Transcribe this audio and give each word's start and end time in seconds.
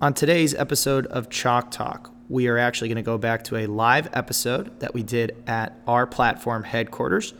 On 0.00 0.12
today's 0.12 0.54
episode 0.54 1.06
of 1.06 1.30
Chalk 1.30 1.70
Talk, 1.70 2.12
we 2.28 2.48
are 2.48 2.58
actually 2.58 2.88
going 2.88 2.96
to 2.96 3.02
go 3.02 3.16
back 3.16 3.44
to 3.44 3.56
a 3.56 3.66
live 3.66 4.08
episode 4.12 4.80
that 4.80 4.92
we 4.92 5.04
did 5.04 5.42
at 5.46 5.78
our 5.86 6.04
platform 6.04 6.64
headquarters. 6.64 7.32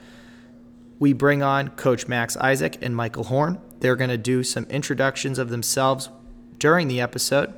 We 1.01 1.12
bring 1.14 1.43
on 1.43 1.69
Coach 1.71 2.06
Max 2.06 2.37
Isaak 2.37 2.80
and 2.80 2.95
Michael 2.95 3.25
Horn. 3.25 3.61
They're 3.80 3.96
going 3.96 4.11
to 4.11 4.17
do 4.17 4.45
some 4.45 4.64
introductions 4.67 5.38
of 5.38 5.51
themselves 5.51 6.11
during 6.59 6.87
the 6.87 7.01
episode. 7.01 7.53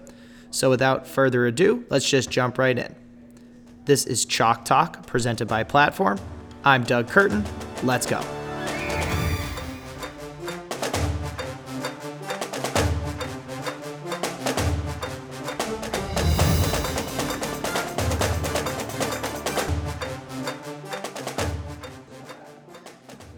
So, 0.50 0.70
without 0.70 1.06
further 1.06 1.46
ado, 1.46 1.84
let's 1.90 2.08
just 2.08 2.30
jump 2.30 2.56
right 2.56 2.76
in. 2.76 2.94
This 3.84 4.06
is 4.06 4.24
Chalk 4.24 4.64
Talk 4.64 5.06
presented 5.06 5.46
by 5.46 5.62
Platform. 5.62 6.18
I'm 6.64 6.84
Doug 6.84 7.08
Curtin. 7.08 7.44
Let's 7.82 8.06
go. 8.06 8.24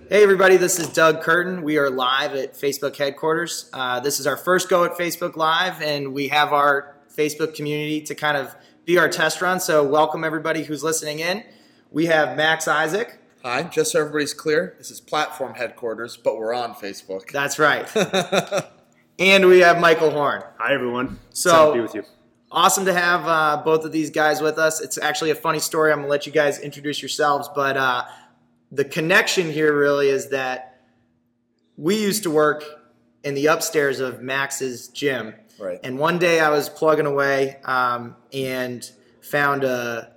Hey, 0.09 0.23
everybody, 0.23 0.57
this 0.57 0.79
is 0.79 0.89
Doug 0.89 1.21
Curtin. 1.21 1.62
We 1.62 1.77
are 1.77 1.91
live 1.91 2.35
at 2.35 2.55
Facebook 2.55 2.97
headquarters. 2.97 3.69
Uh, 3.75 4.01
this 4.01 4.19
is 4.19 4.27
our 4.27 4.39
first 4.39 4.71
go 4.71 4.84
at 4.84 4.93
Facebook 4.93 5.37
Live, 5.37 5.83
and 5.83 6.15
we 6.15 6.29
have 6.29 6.55
our 6.55 6.97
Facebook 7.15 7.55
community 7.55 8.01
to 8.03 8.15
kind 8.15 8.39
of 8.39 8.55
be 8.87 8.97
our 8.97 9.11
test 9.11 9.43
run. 9.43 9.61
So, 9.61 9.84
welcome 9.84 10.25
everybody 10.25 10.62
who's 10.65 10.83
listening 10.83 11.19
in. 11.19 11.45
We 11.91 12.07
have 12.07 12.39
Max 12.39 12.67
Isaak. 12.67 13.19
Hi, 13.45 13.65
just 13.65 13.93
so 13.93 14.01
everybody's 14.01 14.33
clear, 14.33 14.75
this 14.79 14.91
is 14.91 14.98
platform 14.98 15.55
headquarters, 15.55 16.17
but 16.17 16.39
we're 16.39 16.55
on 16.55 16.73
Facebook. 16.75 17.31
That's 17.31 17.59
right. 17.59 17.87
and 19.19 19.47
we 19.47 19.59
have 19.59 19.79
Michael 19.79 20.11
Horn. 20.11 20.43
Hi, 20.56 20.73
everyone. 20.73 21.19
So- 21.31 21.51
Excited 21.51 21.67
to 21.69 21.75
be 21.75 21.81
with 21.83 21.95
you. 21.95 22.03
Awesome 22.51 22.87
to 22.87 22.95
have 22.95 23.27
uh, 23.27 23.61
both 23.62 23.84
of 23.84 23.93
these 23.93 24.09
guys 24.09 24.41
with 24.41 24.56
us. 24.56 24.81
It's 24.81 24.97
actually 24.97 25.33
a 25.33 25.34
funny 25.34 25.59
story. 25.59 25.93
I'm 25.93 25.98
going 25.98 26.06
to 26.06 26.11
let 26.11 26.25
you 26.25 26.33
guys 26.33 26.59
introduce 26.59 27.03
yourselves, 27.03 27.47
but 27.55 27.77
uh, 27.77 28.05
the 28.70 28.84
connection 28.84 29.50
here 29.50 29.77
really 29.77 30.08
is 30.08 30.28
that 30.30 30.80
we 31.77 32.00
used 32.00 32.24
to 32.24 32.30
work 32.30 32.64
in 33.25 33.34
the 33.34 33.47
upstairs 33.47 34.00
of 34.00 34.20
Max's 34.20 34.88
gym. 34.88 35.34
Right. 35.58 35.80
And 35.83 35.98
one 35.98 36.19
day 36.19 36.41
I 36.41 36.50
was 36.50 36.69
plugging 36.69 37.06
away 37.06 37.56
um, 37.64 38.16
and 38.33 38.88
found 39.20 39.64
a, 39.64 40.12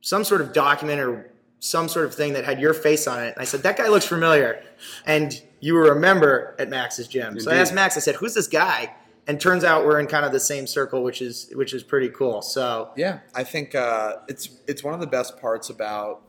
some 0.00 0.24
sort 0.24 0.40
of 0.40 0.52
document 0.52 1.00
or 1.00 1.32
some 1.60 1.88
sort 1.88 2.06
of 2.06 2.14
thing 2.14 2.32
that 2.32 2.44
had 2.44 2.60
your 2.60 2.74
face 2.74 3.06
on 3.06 3.22
it. 3.22 3.34
And 3.34 3.38
I 3.38 3.44
said, 3.44 3.62
that 3.62 3.76
guy 3.76 3.88
looks 3.88 4.06
familiar. 4.06 4.62
And 5.06 5.40
you 5.60 5.74
were 5.74 5.92
a 5.92 5.98
member 5.98 6.56
at 6.58 6.68
Max's 6.68 7.06
gym. 7.06 7.38
So 7.38 7.52
I 7.52 7.56
asked 7.56 7.72
Max, 7.72 7.96
I 7.96 8.00
said, 8.00 8.16
who's 8.16 8.34
this 8.34 8.48
guy? 8.48 8.92
And 9.28 9.40
turns 9.40 9.62
out 9.62 9.84
we're 9.84 10.00
in 10.00 10.08
kind 10.08 10.26
of 10.26 10.32
the 10.32 10.40
same 10.40 10.66
circle, 10.66 11.04
which 11.04 11.22
is 11.22 11.48
which 11.54 11.72
is 11.72 11.84
pretty 11.84 12.08
cool. 12.08 12.42
So 12.42 12.90
Yeah, 12.96 13.20
I 13.32 13.44
think 13.44 13.72
uh, 13.76 14.16
it's 14.26 14.48
it's 14.66 14.82
one 14.82 14.94
of 14.94 15.00
the 15.00 15.06
best 15.06 15.40
parts 15.40 15.70
about 15.70 16.22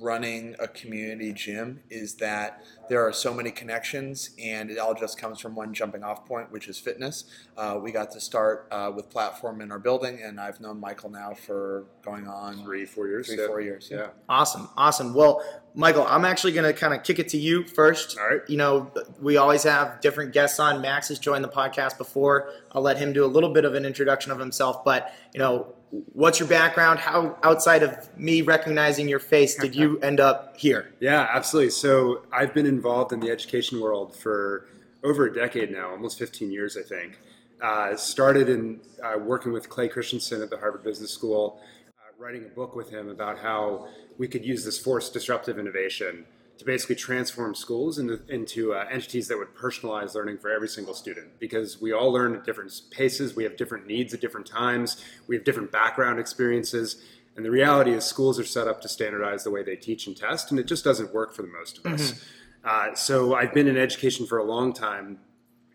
running 0.00 0.56
a 0.58 0.68
community 0.68 1.32
gym 1.32 1.80
is 1.90 2.14
that 2.16 2.62
there 2.88 3.06
are 3.06 3.12
so 3.12 3.32
many 3.32 3.50
connections 3.50 4.30
and 4.42 4.70
it 4.70 4.78
all 4.78 4.94
just 4.94 5.18
comes 5.18 5.40
from 5.40 5.54
one 5.54 5.72
jumping 5.74 6.02
off 6.02 6.26
point 6.26 6.50
which 6.52 6.68
is 6.68 6.78
fitness 6.78 7.24
uh, 7.56 7.78
we 7.82 7.92
got 7.92 8.10
to 8.10 8.20
start 8.20 8.68
uh, 8.70 8.90
with 8.94 9.10
platform 9.10 9.60
in 9.60 9.70
our 9.72 9.78
building 9.78 10.20
and 10.22 10.40
i've 10.40 10.60
known 10.60 10.78
michael 10.78 11.10
now 11.10 11.32
for 11.32 11.84
going 12.02 12.26
on 12.26 12.62
Three, 12.64 12.84
four 12.84 13.08
years. 13.08 13.26
three 13.26 13.38
yeah. 13.38 13.46
four 13.46 13.60
years 13.60 13.88
Yeah. 13.90 14.08
Awesome, 14.28 14.68
awesome. 14.76 15.14
Well, 15.14 15.42
Michael, 15.76 16.06
I'm 16.06 16.24
actually 16.24 16.52
going 16.52 16.72
to 16.72 16.78
kind 16.78 16.94
of 16.94 17.02
kick 17.02 17.18
it 17.18 17.28
to 17.30 17.36
you 17.36 17.64
first. 17.64 18.16
All 18.16 18.28
right. 18.28 18.40
You 18.46 18.56
know, 18.56 18.92
we 19.20 19.36
always 19.36 19.64
have 19.64 20.00
different 20.00 20.32
guests 20.32 20.60
on. 20.60 20.80
Max 20.80 21.08
has 21.08 21.18
joined 21.18 21.42
the 21.42 21.48
podcast 21.48 21.98
before. 21.98 22.50
I'll 22.72 22.82
let 22.82 22.96
him 22.96 23.12
do 23.12 23.24
a 23.24 23.26
little 23.26 23.52
bit 23.52 23.64
of 23.64 23.74
an 23.74 23.84
introduction 23.84 24.30
of 24.30 24.38
himself. 24.38 24.84
But 24.84 25.12
you 25.32 25.40
know, 25.40 25.74
what's 26.12 26.38
your 26.38 26.48
background? 26.48 27.00
How 27.00 27.36
outside 27.42 27.82
of 27.82 28.16
me 28.16 28.42
recognizing 28.42 29.08
your 29.08 29.18
face 29.18 29.56
did 29.56 29.74
you 29.74 29.98
end 29.98 30.20
up 30.20 30.56
here? 30.56 30.92
Yeah, 31.00 31.28
absolutely. 31.32 31.70
So 31.70 32.22
I've 32.32 32.54
been 32.54 32.66
involved 32.74 33.12
in 33.12 33.20
the 33.20 33.30
education 33.30 33.80
world 33.80 34.14
for 34.14 34.68
over 35.02 35.26
a 35.26 35.32
decade 35.32 35.70
now, 35.70 35.90
almost 35.90 36.18
15 36.18 36.50
years, 36.50 36.76
I 36.76 36.82
think. 36.82 37.18
Uh, 37.62 37.96
started 37.96 38.48
in 38.48 38.80
uh, 39.02 39.18
working 39.18 39.52
with 39.52 39.68
Clay 39.68 39.88
Christensen 39.88 40.42
at 40.42 40.50
the 40.50 40.56
Harvard 40.58 40.82
Business 40.82 41.12
School, 41.12 41.60
uh, 41.88 42.22
writing 42.22 42.44
a 42.44 42.48
book 42.48 42.74
with 42.74 42.90
him 42.90 43.08
about 43.08 43.38
how 43.38 43.88
we 44.18 44.26
could 44.26 44.44
use 44.44 44.64
this 44.64 44.78
forced 44.78 45.12
disruptive 45.12 45.58
innovation 45.58 46.24
to 46.58 46.64
basically 46.64 46.94
transform 46.94 47.54
schools 47.54 47.98
into, 47.98 48.20
into 48.28 48.74
uh, 48.74 48.86
entities 48.90 49.28
that 49.28 49.36
would 49.36 49.54
personalize 49.54 50.14
learning 50.14 50.38
for 50.38 50.50
every 50.50 50.68
single 50.68 50.94
student 50.94 51.26
because 51.40 51.80
we 51.80 51.92
all 51.92 52.12
learn 52.12 52.34
at 52.34 52.44
different 52.44 52.72
paces, 52.90 53.34
we 53.34 53.44
have 53.44 53.56
different 53.56 53.86
needs 53.86 54.14
at 54.14 54.20
different 54.20 54.46
times, 54.46 55.02
we 55.26 55.34
have 55.34 55.44
different 55.44 55.72
background 55.72 56.18
experiences. 56.20 57.02
And 57.36 57.44
the 57.44 57.50
reality 57.50 57.90
is, 57.92 58.04
schools 58.04 58.38
are 58.38 58.44
set 58.44 58.68
up 58.68 58.80
to 58.82 58.88
standardize 58.88 59.42
the 59.42 59.50
way 59.50 59.64
they 59.64 59.74
teach 59.74 60.06
and 60.06 60.16
test, 60.16 60.52
and 60.52 60.60
it 60.60 60.66
just 60.66 60.84
doesn't 60.84 61.12
work 61.12 61.34
for 61.34 61.42
the 61.42 61.48
most 61.48 61.78
of 61.78 61.86
us. 61.86 62.24
Uh, 62.64 62.94
so 62.94 63.34
I've 63.34 63.52
been 63.52 63.68
in 63.68 63.76
education 63.76 64.26
for 64.26 64.38
a 64.38 64.44
long 64.44 64.72
time. 64.72 65.18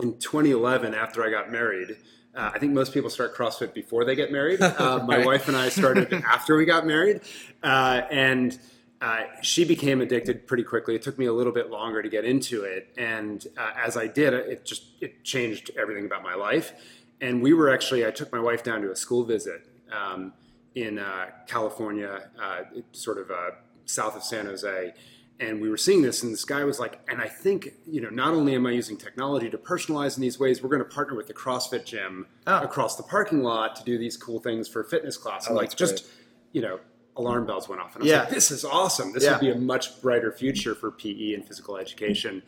In 0.02 0.18
2011, 0.18 0.96
after 0.96 1.24
I 1.24 1.30
got 1.30 1.52
married, 1.52 1.98
uh, 2.36 2.52
I 2.54 2.60
think 2.60 2.74
most 2.74 2.94
people 2.94 3.10
start 3.10 3.36
CrossFit 3.36 3.74
before 3.74 4.06
they 4.06 4.16
get 4.16 4.32
married. 4.32 4.60
Uh, 4.80 5.04
my 5.06 5.26
wife 5.26 5.50
and 5.50 5.58
I 5.58 5.68
started 5.70 6.14
after 6.14 6.56
we 6.56 6.64
got 6.64 6.88
married, 6.88 7.22
uh, 7.64 8.02
and 8.10 8.58
uh, 9.02 9.24
she 9.42 9.66
became 9.66 10.00
addicted 10.00 10.48
pretty 10.48 10.64
quickly. 10.64 10.96
It 10.96 11.02
took 11.02 11.18
me 11.20 11.26
a 11.26 11.34
little 11.34 11.52
bit 11.52 11.70
longer 11.70 12.02
to 12.02 12.10
get 12.10 12.24
into 12.24 12.64
it, 12.64 12.94
and 12.98 13.46
uh, 13.58 13.72
as 13.76 13.98
I 13.98 14.08
did, 14.08 14.34
it 14.34 14.66
just 14.66 14.84
it 15.02 15.24
changed 15.24 15.72
everything 15.78 16.06
about 16.06 16.24
my 16.24 16.34
life. 16.34 16.74
And 17.22 17.42
we 17.42 17.54
were 17.54 17.70
actually, 17.70 18.06
I 18.06 18.12
took 18.12 18.32
my 18.32 18.40
wife 18.40 18.64
down 18.64 18.82
to 18.84 18.92
a 18.92 18.96
school 18.96 19.26
visit 19.26 19.68
um, 19.92 20.32
in 20.76 20.98
uh, 20.98 21.28
California, 21.48 22.30
uh, 22.42 22.62
sort 22.94 23.18
of 23.18 23.32
uh, 23.32 23.52
south 23.86 24.16
of 24.16 24.24
San 24.24 24.46
Jose. 24.46 24.94
And 25.42 25.62
we 25.62 25.70
were 25.70 25.78
seeing 25.78 26.02
this, 26.02 26.22
and 26.22 26.34
this 26.34 26.44
guy 26.44 26.66
was 26.66 26.80
like, 26.82 27.00
and 27.08 27.22
I 27.22 27.30
think, 27.30 27.74
you 27.88 28.02
know, 28.02 28.10
not 28.10 28.34
only 28.34 28.56
am 28.56 28.66
I 28.68 28.72
using 28.72 28.98
technology 28.98 29.50
to 29.50 29.58
personalize 29.58 30.18
in 30.18 30.22
these 30.22 30.38
ways, 30.38 30.62
we're 30.62 30.68
going 30.70 30.84
to 30.84 30.90
partner 30.94 31.16
with 31.16 31.28
the 31.28 31.34
CrossFit 31.34 31.86
gym 31.86 32.28
Oh. 32.46 32.60
across 32.62 32.98
the 32.98 33.04
parking 33.04 33.42
lot 33.42 33.78
to 33.78 33.84
do 33.86 33.98
these 33.98 34.18
cool 34.18 34.42
things 34.42 34.68
for 34.68 34.84
fitness 34.84 35.16
class. 35.16 35.48
And 35.48 35.56
Oh, 35.56 35.60
like, 35.62 35.74
just, 35.76 36.04
great. 36.04 36.14
you 36.52 36.62
know, 36.62 36.80
alarm 37.16 37.46
bells 37.46 37.70
went 37.70 37.82
off. 37.82 37.96
And 37.96 38.02
I 38.02 38.04
was 38.04 38.12
Yeah. 38.12 38.20
like, 38.22 38.30
this 38.32 38.52
is 38.52 38.66
awesome. 38.66 39.14
This 39.14 39.24
Yeah. 39.24 39.32
would 39.34 39.40
be 39.40 39.50
a 39.52 39.56
much 39.56 40.02
brighter 40.02 40.32
future 40.34 40.76
for 40.76 40.92
PE 40.92 41.34
and 41.34 41.48
physical 41.48 41.78
education. 41.78 42.44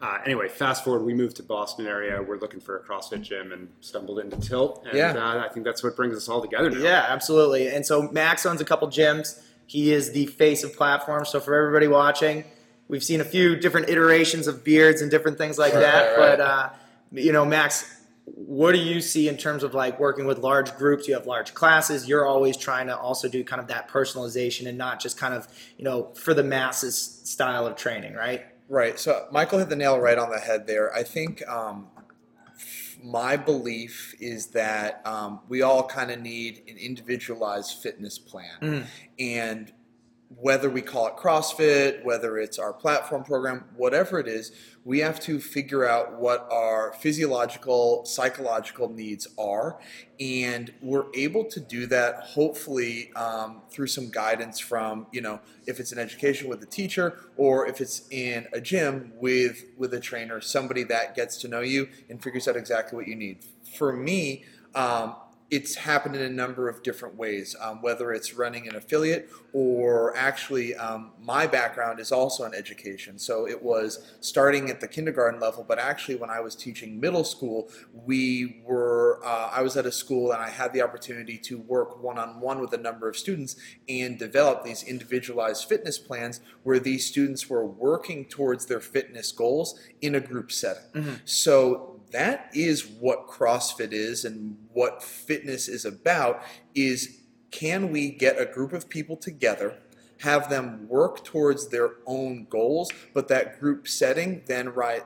Uh, 0.00 0.18
anyway, 0.24 0.46
fast 0.48 0.84
forward, 0.84 1.04
we 1.04 1.14
moved 1.14 1.34
to 1.36 1.42
Boston 1.42 1.86
area. 1.86 2.22
We're 2.22 2.38
looking 2.38 2.60
for 2.60 2.76
a 2.76 2.80
CrossFit 2.84 3.22
gym 3.22 3.50
and 3.50 3.70
stumbled 3.80 4.20
into 4.20 4.36
Tilt. 4.38 4.84
And 4.86 4.96
Yeah. 4.96 5.14
uh, 5.16 5.44
I 5.44 5.48
think 5.48 5.64
that's 5.66 5.82
what 5.82 5.96
brings 5.96 6.16
us 6.16 6.28
all 6.28 6.42
together 6.42 6.70
now. 6.70 6.78
Yeah, 6.78 7.06
absolutely. 7.08 7.68
And 7.68 7.84
so 7.84 8.02
Max 8.12 8.46
owns 8.46 8.60
a 8.60 8.64
couple 8.64 8.86
gyms. 8.88 9.40
He 9.66 9.92
is 9.92 10.12
the 10.12 10.26
face 10.26 10.62
of 10.64 10.74
platforms. 10.76 11.28
So 11.28 11.40
for 11.40 11.54
everybody 11.54 11.88
watching, 11.88 12.44
we've 12.88 13.04
seen 13.04 13.20
a 13.20 13.24
few 13.24 13.56
different 13.56 13.88
iterations 13.88 14.46
of 14.46 14.62
beards 14.64 15.02
and 15.02 15.10
different 15.10 15.38
things 15.38 15.58
like 15.58 15.74
Right, 15.74 15.80
that. 15.80 16.16
right, 16.18 16.38
But 16.38 16.40
uh, 16.40 16.70
you 17.12 17.32
know, 17.32 17.44
Max, 17.44 17.92
what 18.24 18.72
do 18.72 18.78
you 18.78 19.00
see 19.00 19.28
in 19.28 19.36
terms 19.36 19.62
of 19.62 19.72
like 19.74 20.00
working 20.00 20.26
with 20.26 20.38
large 20.38 20.76
groups? 20.76 21.06
You 21.06 21.14
have 21.14 21.26
large 21.26 21.54
classes. 21.54 22.08
You're 22.08 22.26
always 22.26 22.56
trying 22.56 22.88
to 22.88 22.96
also 22.96 23.28
do 23.28 23.44
kind 23.44 23.60
of 23.60 23.68
that 23.68 23.88
personalization 23.88 24.68
and 24.68 24.76
not 24.76 25.00
just 25.00 25.16
kind 25.16 25.32
of 25.34 25.46
you 25.78 25.84
know 25.84 26.10
for 26.14 26.34
the 26.34 26.42
masses 26.42 26.96
style 27.24 27.66
of 27.66 27.76
training, 27.76 28.14
right? 28.14 28.44
Right. 28.68 28.98
So 28.98 29.28
Michael 29.30 29.60
hit 29.60 29.68
the 29.68 29.76
nail 29.76 29.98
right 30.00 30.18
on 30.18 30.30
the 30.30 30.40
head 30.40 30.66
there. 30.66 30.92
I 30.92 31.04
think 31.04 31.46
um, 31.48 31.86
my 33.06 33.36
belief 33.36 34.14
is 34.20 34.48
that 34.48 35.00
um, 35.06 35.40
we 35.48 35.62
all 35.62 35.86
kind 35.86 36.10
of 36.10 36.20
need 36.20 36.62
an 36.68 36.76
individualized 36.76 37.78
fitness 37.78 38.18
plan. 38.18 38.86
And 39.18 39.72
whether 40.38 40.68
we 40.68 40.82
call 40.82 41.06
it 41.06 41.16
CrossFit, 41.16 42.04
whether 42.04 42.36
it's 42.38 42.58
our 42.58 42.72
platform 42.72 43.24
program, 43.24 43.64
whatever 43.74 44.18
it 44.18 44.28
is, 44.28 44.52
we 44.84 44.98
have 44.98 45.18
to 45.18 45.40
figure 45.40 45.88
out 45.88 46.20
what 46.20 46.46
our 46.52 46.92
physiological, 47.00 48.04
psychological 48.04 48.88
needs 48.90 49.26
are. 49.38 49.78
And 50.20 50.72
we're 50.82 51.06
able 51.14 51.44
to 51.46 51.58
do 51.58 51.86
that 51.86 52.20
hopefully 52.20 53.12
um, 53.14 53.62
through 53.70 53.86
some 53.86 54.10
guidance 54.10 54.60
from, 54.60 55.06
you 55.10 55.22
know, 55.22 55.40
if 55.66 55.80
it's 55.80 55.90
an 55.90 55.98
education 55.98 56.48
with 56.48 56.62
a 56.62 56.66
teacher 56.66 57.18
or 57.36 57.66
if 57.66 57.80
it's 57.80 58.06
in 58.10 58.46
a 58.52 58.60
gym 58.60 59.12
with, 59.16 59.64
with 59.78 59.94
a 59.94 60.00
trainer, 60.00 60.40
somebody 60.42 60.84
that 60.84 61.14
gets 61.14 61.38
to 61.38 61.48
know 61.48 61.60
you 61.60 61.88
and 62.10 62.22
figures 62.22 62.46
out 62.46 62.56
exactly 62.56 62.96
what 62.96 63.08
you 63.08 63.16
need. 63.16 63.38
For 63.74 63.92
me, 63.92 64.44
um, 64.74 65.16
it's 65.50 65.76
happened 65.76 66.16
in 66.16 66.22
a 66.22 66.28
number 66.28 66.68
of 66.68 66.82
different 66.82 67.14
ways, 67.14 67.54
um, 67.60 67.80
whether 67.80 68.12
it's 68.12 68.34
running 68.34 68.66
an 68.66 68.74
affiliate 68.74 69.30
or 69.52 70.16
actually 70.16 70.74
um, 70.74 71.12
my 71.20 71.46
background 71.46 72.00
is 72.00 72.10
also 72.10 72.44
in 72.44 72.54
education. 72.54 73.18
So 73.18 73.46
it 73.46 73.62
was 73.62 74.12
starting 74.20 74.70
at 74.70 74.80
the 74.80 74.88
kindergarten 74.88 75.38
level, 75.38 75.64
but 75.66 75.78
actually 75.78 76.16
when 76.16 76.30
I 76.30 76.40
was 76.40 76.56
teaching 76.56 76.98
middle 76.98 77.22
school, 77.22 77.70
we 77.92 78.62
were 78.64 79.20
uh, 79.24 79.50
I 79.52 79.62
was 79.62 79.76
at 79.76 79.86
a 79.86 79.92
school 79.92 80.32
and 80.32 80.42
I 80.42 80.48
had 80.48 80.72
the 80.72 80.82
opportunity 80.82 81.38
to 81.38 81.58
work 81.58 82.02
one 82.02 82.18
on 82.18 82.40
one 82.40 82.60
with 82.60 82.72
a 82.72 82.78
number 82.78 83.08
of 83.08 83.16
students 83.16 83.56
and 83.88 84.18
develop 84.18 84.64
these 84.64 84.82
individualized 84.82 85.68
fitness 85.68 85.96
plans 85.98 86.40
where 86.64 86.80
these 86.80 87.06
students 87.06 87.48
were 87.48 87.64
working 87.64 88.24
towards 88.24 88.66
their 88.66 88.80
fitness 88.80 89.30
goals 89.30 89.78
in 90.02 90.16
a 90.16 90.20
group 90.20 90.50
setting. 90.50 91.20
So 91.24 91.95
that 92.12 92.50
is 92.54 92.86
what 92.86 93.28
CrossFit 93.28 93.92
is 93.92 94.24
and 94.24 94.56
what 94.72 95.02
fitness 95.02 95.68
is 95.68 95.84
about 95.84 96.42
is 96.74 97.20
can 97.50 97.90
we 97.90 98.10
get 98.10 98.40
a 98.40 98.46
group 98.46 98.72
of 98.72 98.88
people 98.88 99.16
together 99.16 99.76
have 100.20 100.48
them 100.48 100.88
work 100.88 101.24
towards 101.24 101.68
their 101.68 101.96
own 102.06 102.46
goals 102.48 102.90
but 103.12 103.28
that 103.28 103.60
group 103.60 103.86
setting 103.86 104.42
then 104.46 104.72
right 104.72 105.04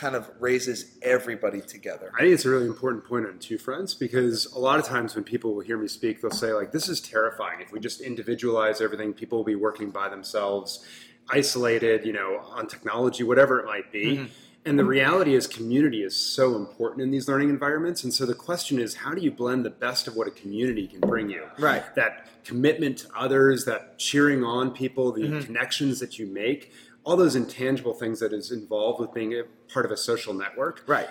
kind 0.00 0.16
of 0.16 0.30
raises 0.38 0.96
everybody 1.02 1.60
together. 1.60 2.10
I 2.14 2.20
think 2.20 2.32
it's 2.32 2.46
a 2.46 2.50
really 2.50 2.66
important 2.66 3.04
point 3.04 3.26
on 3.26 3.38
two 3.38 3.58
fronts 3.58 3.92
because 3.92 4.46
a 4.54 4.58
lot 4.58 4.78
of 4.78 4.86
times 4.86 5.14
when 5.14 5.24
people 5.24 5.54
will 5.54 5.62
hear 5.62 5.76
me 5.76 5.88
speak, 5.88 6.22
they'll 6.22 6.30
say 6.30 6.52
like, 6.52 6.72
"This 6.72 6.88
is 6.88 7.00
terrifying. 7.02 7.60
If 7.60 7.70
we 7.70 7.80
just 7.80 8.00
individualize 8.00 8.80
everything, 8.80 9.12
people 9.12 9.38
will 9.38 9.44
be 9.44 9.56
working 9.56 9.90
by 9.90 10.08
themselves, 10.08 10.86
isolated, 11.28 12.06
you 12.06 12.14
know, 12.14 12.38
on 12.38 12.66
technology, 12.66 13.24
whatever 13.24 13.60
it 13.60 13.66
might 13.66 13.92
be." 13.92 14.16
Mm-hmm. 14.16 14.32
And 14.66 14.78
the 14.78 14.84
reality 14.84 15.34
is, 15.34 15.46
community 15.46 16.02
is 16.02 16.14
so 16.14 16.54
important 16.54 17.02
in 17.02 17.10
these 17.10 17.28
learning 17.28 17.48
environments. 17.48 18.04
And 18.04 18.12
so 18.12 18.26
the 18.26 18.34
question 18.34 18.78
is, 18.78 18.94
how 18.94 19.14
do 19.14 19.22
you 19.22 19.30
blend 19.30 19.64
the 19.64 19.70
best 19.70 20.06
of 20.06 20.16
what 20.16 20.28
a 20.28 20.30
community 20.30 20.86
can 20.86 21.00
bring 21.00 21.30
you? 21.30 21.46
Right. 21.58 21.82
That 21.94 22.28
commitment 22.44 22.98
to 22.98 23.08
others, 23.16 23.64
that 23.64 23.98
cheering 23.98 24.44
on 24.44 24.72
people, 24.72 25.12
the 25.12 25.22
mm-hmm. 25.22 25.40
connections 25.40 25.98
that 26.00 26.18
you 26.18 26.26
make 26.26 26.72
all 27.04 27.16
those 27.16 27.36
intangible 27.36 27.94
things 27.94 28.20
that 28.20 28.32
is 28.32 28.50
involved 28.50 29.00
with 29.00 29.12
being 29.14 29.32
a 29.34 29.42
part 29.72 29.86
of 29.86 29.90
a 29.90 29.96
social 29.96 30.34
network. 30.34 30.82
Right. 30.86 31.08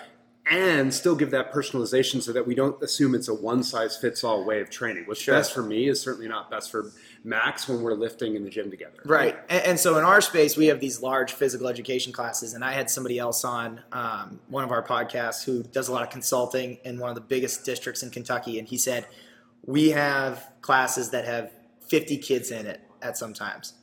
And 0.50 0.92
still 0.92 1.14
give 1.14 1.30
that 1.30 1.52
personalization 1.52 2.20
so 2.20 2.32
that 2.32 2.44
we 2.44 2.56
don't 2.56 2.82
assume 2.82 3.14
it's 3.14 3.28
a 3.28 3.34
one 3.34 3.62
size 3.62 3.96
fits 3.96 4.24
all 4.24 4.44
way 4.44 4.60
of 4.60 4.68
training. 4.68 5.04
What's 5.06 5.20
sure. 5.20 5.34
best 5.34 5.54
for 5.54 5.62
me 5.62 5.88
is 5.88 6.00
certainly 6.00 6.26
not 6.26 6.50
best 6.50 6.72
for 6.72 6.90
Max 7.22 7.68
when 7.68 7.82
we're 7.82 7.94
lifting 7.94 8.34
in 8.34 8.42
the 8.42 8.50
gym 8.50 8.68
together. 8.68 8.98
Right. 9.04 9.38
And, 9.48 9.64
and, 9.64 9.80
so 9.80 9.96
in 9.96 10.04
our 10.04 10.20
space, 10.20 10.56
we 10.56 10.66
have 10.66 10.80
these 10.80 11.00
large 11.00 11.32
physical 11.34 11.68
education 11.68 12.12
classes. 12.12 12.54
And 12.54 12.64
I 12.64 12.72
had 12.72 12.90
somebody 12.90 13.18
else 13.18 13.44
on 13.44 13.80
um, 13.92 14.40
one 14.48 14.64
of 14.64 14.72
our 14.72 14.82
podcasts 14.82 15.44
who 15.44 15.62
does 15.62 15.86
a 15.86 15.92
lot 15.92 16.02
of 16.02 16.10
consulting 16.10 16.78
in 16.84 16.98
one 16.98 17.10
of 17.10 17.14
the 17.14 17.20
biggest 17.20 17.64
districts 17.64 18.02
in 18.02 18.10
Kentucky. 18.10 18.58
And 18.58 18.66
he 18.66 18.76
said, 18.76 19.06
We 19.64 19.90
have 19.90 20.50
classes 20.62 21.10
that 21.10 21.26
have 21.26 21.52
50 21.86 22.18
kids 22.18 22.50
in 22.50 22.66
it 22.66 22.80
at 23.02 23.16
some 23.16 23.34
times 23.34 23.74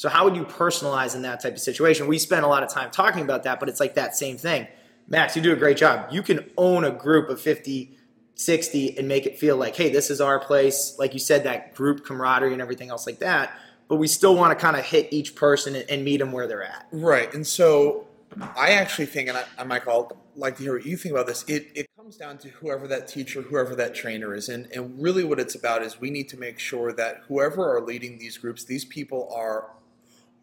so 0.00 0.08
how 0.08 0.24
would 0.24 0.34
you 0.34 0.46
personalize 0.46 1.14
in 1.14 1.20
that 1.22 1.40
type 1.40 1.52
of 1.52 1.60
situation? 1.60 2.06
We 2.06 2.16
spend 2.16 2.42
a 2.42 2.48
lot 2.48 2.62
of 2.62 2.70
time 2.70 2.90
talking 2.90 3.20
about 3.20 3.42
that, 3.42 3.60
but 3.60 3.68
it's 3.68 3.80
like 3.80 3.96
that 3.96 4.16
same 4.16 4.38
thing. 4.38 4.66
Max, 5.10 5.34
you 5.34 5.42
do 5.42 5.52
a 5.52 5.56
great 5.56 5.76
job. 5.76 6.08
You 6.12 6.22
can 6.22 6.48
own 6.56 6.84
a 6.84 6.90
group 6.92 7.28
of 7.28 7.40
50, 7.40 7.98
60 8.36 8.96
and 8.96 9.08
make 9.08 9.26
it 9.26 9.38
feel 9.38 9.56
like, 9.56 9.74
hey, 9.74 9.90
this 9.90 10.08
is 10.08 10.20
our 10.20 10.38
place. 10.38 10.94
Like 10.98 11.12
you 11.12 11.18
said, 11.18 11.44
that 11.44 11.74
group 11.74 12.06
camaraderie 12.06 12.52
and 12.52 12.62
everything 12.62 12.90
else 12.90 13.06
like 13.06 13.18
that. 13.18 13.52
But 13.88 13.96
we 13.96 14.06
still 14.06 14.36
want 14.36 14.56
to 14.56 14.62
kind 14.62 14.76
of 14.76 14.84
hit 14.84 15.12
each 15.12 15.34
person 15.34 15.74
and 15.74 16.04
meet 16.04 16.18
them 16.18 16.30
where 16.30 16.46
they're 16.46 16.62
at. 16.62 16.86
Right. 16.92 17.32
And 17.34 17.44
so 17.44 18.06
I 18.56 18.72
actually 18.74 19.06
think, 19.06 19.28
and 19.28 19.44
I, 19.58 19.64
Michael, 19.64 20.12
I'd 20.12 20.40
like 20.40 20.56
to 20.58 20.62
hear 20.62 20.74
what 20.74 20.86
you 20.86 20.96
think 20.96 21.12
about 21.12 21.26
this. 21.26 21.42
It, 21.48 21.72
it 21.74 21.90
comes 21.96 22.16
down 22.16 22.38
to 22.38 22.48
whoever 22.48 22.86
that 22.86 23.08
teacher, 23.08 23.42
whoever 23.42 23.74
that 23.74 23.96
trainer 23.96 24.32
is. 24.32 24.48
And, 24.48 24.68
and 24.72 25.02
really 25.02 25.24
what 25.24 25.40
it's 25.40 25.56
about 25.56 25.82
is 25.82 26.00
we 26.00 26.10
need 26.10 26.28
to 26.28 26.38
make 26.38 26.60
sure 26.60 26.92
that 26.92 27.22
whoever 27.26 27.76
are 27.76 27.80
leading 27.80 28.18
these 28.18 28.38
groups, 28.38 28.62
these 28.62 28.84
people 28.84 29.28
are 29.34 29.72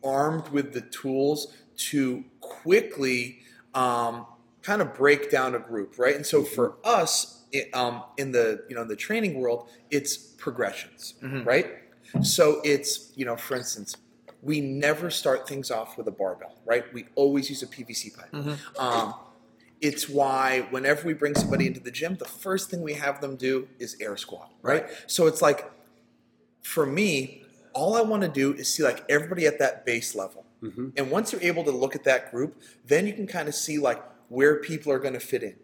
armed 0.03 0.49
with 0.49 0.73
the 0.73 0.81
tools 0.81 1.53
to 1.77 2.25
quickly 2.41 3.39
um, 3.73 4.25
kind 4.67 4.81
of 4.81 4.93
break 4.93 5.31
down 5.31 5.55
a 5.55 5.59
group, 5.59 5.97
right? 5.97 6.13
And 6.13 6.25
so 6.25 6.43
for 6.43 6.75
us, 6.83 7.45
it, 7.53 7.73
um, 7.73 8.03
in 8.17 8.33
the 8.33 8.65
you 8.67 8.75
know 8.75 8.81
in 8.81 8.89
the 8.89 8.97
training 8.97 9.39
world, 9.39 9.69
it's 9.89 10.17
progressions, 10.17 11.13
mm-hmm. 11.23 11.43
right? 11.43 11.67
So 12.21 12.59
it's 12.65 13.13
you 13.15 13.25
know, 13.25 13.37
for 13.37 13.55
instance, 13.55 13.95
we 14.41 14.59
never 14.59 15.09
start 15.09 15.47
things 15.47 15.71
off 15.71 15.97
with 15.97 16.07
a 16.09 16.11
barbell, 16.11 16.55
right? 16.65 16.83
We 16.93 17.05
always 17.15 17.49
use 17.49 17.63
a 17.63 17.67
PVC 17.67 18.17
pipe. 18.17 18.31
Mm-hmm. 18.33 18.85
Um, 18.85 19.13
it's 19.79 20.09
why 20.09 20.67
whenever 20.69 21.07
we 21.07 21.13
bring 21.13 21.35
somebody 21.35 21.65
into 21.67 21.79
the 21.79 21.91
gym, 21.91 22.15
the 22.15 22.25
first 22.25 22.69
thing 22.69 22.81
we 22.81 22.95
have 22.95 23.21
them 23.21 23.37
do 23.37 23.69
is 23.79 23.95
air 24.01 24.17
squat, 24.17 24.51
right? 24.61 24.83
right. 24.83 24.91
So 25.07 25.27
it's 25.27 25.41
like, 25.41 25.71
for 26.61 26.85
me, 26.85 27.43
all 27.73 27.95
I 27.95 28.01
want 28.01 28.23
to 28.23 28.29
do 28.29 28.53
is 28.53 28.67
see 28.67 28.83
like 28.83 29.05
everybody 29.07 29.45
at 29.45 29.59
that 29.59 29.85
base 29.85 30.15
level. 30.15 30.45
Mm-hmm. 30.63 30.89
And 30.97 31.11
once 31.11 31.31
you're 31.31 31.43
able 31.43 31.63
to 31.63 31.71
look 31.71 31.95
at 31.95 32.03
that 32.05 32.31
group, 32.31 32.59
then 32.85 33.05
you 33.05 33.13
can 33.13 33.27
kind 33.27 33.47
of 33.47 33.53
see 33.53 33.77
like 33.77 34.01
where 34.29 34.59
people 34.59 34.91
are 34.91 34.99
going 34.99 35.13
to 35.13 35.19
fit 35.19 35.43
in. 35.43 35.55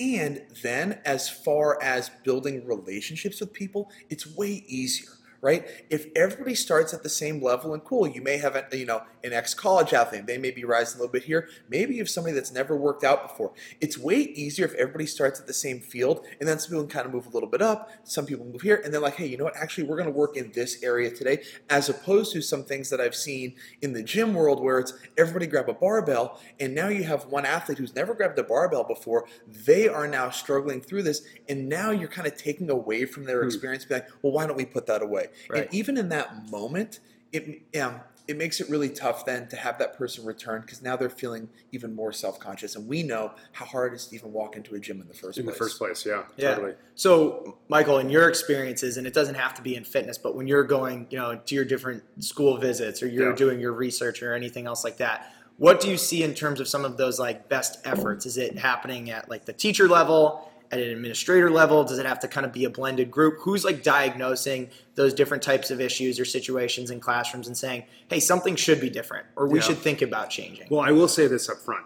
And 0.00 0.42
then 0.62 1.00
as 1.04 1.28
far 1.28 1.82
as 1.82 2.10
building 2.22 2.64
relationships 2.66 3.40
with 3.40 3.52
people, 3.52 3.90
it's 4.10 4.36
way 4.36 4.64
easier 4.66 5.10
right? 5.40 5.66
If 5.88 6.06
everybody 6.16 6.54
starts 6.54 6.92
at 6.92 7.02
the 7.02 7.08
same 7.08 7.42
level, 7.42 7.74
and 7.74 7.84
cool, 7.84 8.06
you 8.06 8.22
may 8.22 8.38
have 8.38 8.56
a, 8.56 8.66
you 8.76 8.86
know 8.86 9.02
an 9.24 9.32
ex-college 9.32 9.92
athlete, 9.92 10.26
they 10.26 10.38
may 10.38 10.50
be 10.50 10.64
rising 10.64 10.98
a 10.98 11.00
little 11.00 11.12
bit 11.12 11.24
here. 11.24 11.48
Maybe 11.68 11.94
you 11.94 12.00
have 12.00 12.08
somebody 12.08 12.34
that's 12.34 12.52
never 12.52 12.76
worked 12.76 13.04
out 13.04 13.28
before. 13.28 13.52
It's 13.80 13.98
way 13.98 14.16
easier 14.16 14.64
if 14.64 14.74
everybody 14.74 15.06
starts 15.06 15.40
at 15.40 15.46
the 15.46 15.54
same 15.54 15.80
field, 15.80 16.26
and 16.40 16.48
then 16.48 16.58
some 16.58 16.70
people 16.70 16.84
can 16.84 16.90
kind 16.90 17.06
of 17.06 17.12
move 17.12 17.26
a 17.26 17.30
little 17.30 17.48
bit 17.48 17.62
up. 17.62 17.90
Some 18.04 18.26
people 18.26 18.46
move 18.46 18.62
here, 18.62 18.80
and 18.84 18.92
they're 18.92 19.00
like, 19.00 19.16
hey, 19.16 19.26
you 19.26 19.36
know 19.36 19.44
what? 19.44 19.56
Actually, 19.56 19.84
we're 19.84 19.96
going 19.96 20.08
to 20.08 20.16
work 20.16 20.36
in 20.36 20.52
this 20.52 20.82
area 20.82 21.10
today, 21.10 21.42
as 21.70 21.88
opposed 21.88 22.32
to 22.32 22.42
some 22.42 22.64
things 22.64 22.90
that 22.90 23.00
I've 23.00 23.14
seen 23.14 23.54
in 23.82 23.92
the 23.92 24.02
gym 24.02 24.34
world 24.34 24.62
where 24.62 24.78
it's 24.78 24.92
everybody 25.16 25.46
grab 25.46 25.68
a 25.68 25.74
barbell, 25.74 26.40
and 26.60 26.74
now 26.74 26.88
you 26.88 27.04
have 27.04 27.26
one 27.26 27.44
athlete 27.44 27.78
who's 27.78 27.94
never 27.94 28.14
grabbed 28.14 28.38
a 28.38 28.44
barbell 28.44 28.84
before. 28.84 29.26
They 29.46 29.88
are 29.88 30.06
now 30.06 30.30
struggling 30.30 30.80
through 30.80 31.02
this, 31.02 31.22
and 31.48 31.68
now 31.68 31.90
you're 31.90 32.08
kind 32.08 32.26
of 32.26 32.36
taking 32.36 32.70
away 32.70 33.04
from 33.04 33.24
their 33.24 33.42
hmm. 33.42 33.48
experience. 33.48 33.84
Being 33.84 34.02
like, 34.02 34.10
well, 34.22 34.32
why 34.32 34.46
don't 34.46 34.56
we 34.56 34.64
put 34.64 34.86
that 34.86 35.02
away? 35.02 35.28
Right. 35.48 35.64
And 35.64 35.74
even 35.74 35.96
in 35.96 36.08
that 36.10 36.50
moment, 36.50 37.00
it 37.32 37.62
um, 37.80 38.00
it 38.28 38.36
makes 38.36 38.60
it 38.60 38.68
really 38.68 38.90
tough 38.90 39.24
then 39.24 39.48
to 39.48 39.56
have 39.56 39.78
that 39.78 39.96
person 39.96 40.22
return 40.24 40.60
because 40.60 40.82
now 40.82 40.94
they're 40.96 41.08
feeling 41.08 41.48
even 41.72 41.94
more 41.94 42.12
self 42.12 42.38
conscious, 42.38 42.76
and 42.76 42.86
we 42.86 43.02
know 43.02 43.32
how 43.52 43.64
hard 43.64 43.94
it 43.94 43.96
is 43.96 44.06
to 44.08 44.14
even 44.14 44.32
walk 44.34 44.54
into 44.54 44.74
a 44.74 44.78
gym 44.78 45.00
in 45.00 45.08
the 45.08 45.14
first 45.14 45.38
in 45.38 45.44
place. 45.44 45.56
the 45.56 45.64
first 45.64 45.78
place. 45.78 46.06
Yeah, 46.06 46.24
yeah. 46.36 46.54
Totally. 46.54 46.74
So, 46.94 47.56
Michael, 47.68 47.98
in 47.98 48.10
your 48.10 48.28
experiences, 48.28 48.98
and 48.98 49.06
it 49.06 49.14
doesn't 49.14 49.36
have 49.36 49.54
to 49.54 49.62
be 49.62 49.74
in 49.74 49.84
fitness, 49.84 50.18
but 50.18 50.36
when 50.36 50.46
you're 50.46 50.64
going, 50.64 51.06
you 51.08 51.16
know, 51.16 51.36
to 51.36 51.54
your 51.54 51.64
different 51.64 52.02
school 52.22 52.58
visits 52.58 53.02
or 53.02 53.08
you're 53.08 53.30
yeah. 53.30 53.36
doing 53.36 53.60
your 53.60 53.72
research 53.72 54.22
or 54.22 54.34
anything 54.34 54.66
else 54.66 54.84
like 54.84 54.98
that. 54.98 55.32
What 55.56 55.80
do 55.80 55.90
you 55.90 55.96
see 55.96 56.22
in 56.22 56.34
terms 56.34 56.60
of 56.60 56.68
some 56.68 56.84
of 56.84 56.96
those 56.96 57.18
like 57.18 57.48
best 57.48 57.84
efforts? 57.84 58.26
Is 58.26 58.36
it 58.36 58.56
happening 58.56 59.10
at 59.10 59.28
like 59.28 59.44
the 59.44 59.52
teacher 59.52 59.88
level? 59.88 60.52
At 60.70 60.80
an 60.80 60.90
administrator 60.90 61.50
level? 61.50 61.84
Does 61.84 61.98
it 61.98 62.06
have 62.06 62.20
to 62.20 62.28
kind 62.28 62.44
of 62.44 62.52
be 62.52 62.64
a 62.64 62.70
blended 62.70 63.10
group? 63.10 63.38
Who's 63.40 63.64
like 63.64 63.82
diagnosing 63.82 64.70
those 64.94 65.14
different 65.14 65.42
types 65.42 65.70
of 65.70 65.80
issues 65.80 66.20
or 66.20 66.24
situations 66.24 66.90
in 66.90 67.00
classrooms 67.00 67.46
and 67.46 67.56
saying, 67.56 67.84
hey, 68.08 68.20
something 68.20 68.56
should 68.56 68.80
be 68.80 68.90
different 68.90 69.26
or 69.36 69.46
we 69.48 69.58
yeah. 69.58 69.64
should 69.64 69.78
think 69.78 70.02
about 70.02 70.30
changing? 70.30 70.66
Well, 70.70 70.80
I 70.80 70.92
will 70.92 71.08
say 71.08 71.26
this 71.26 71.48
up 71.48 71.58
front. 71.58 71.84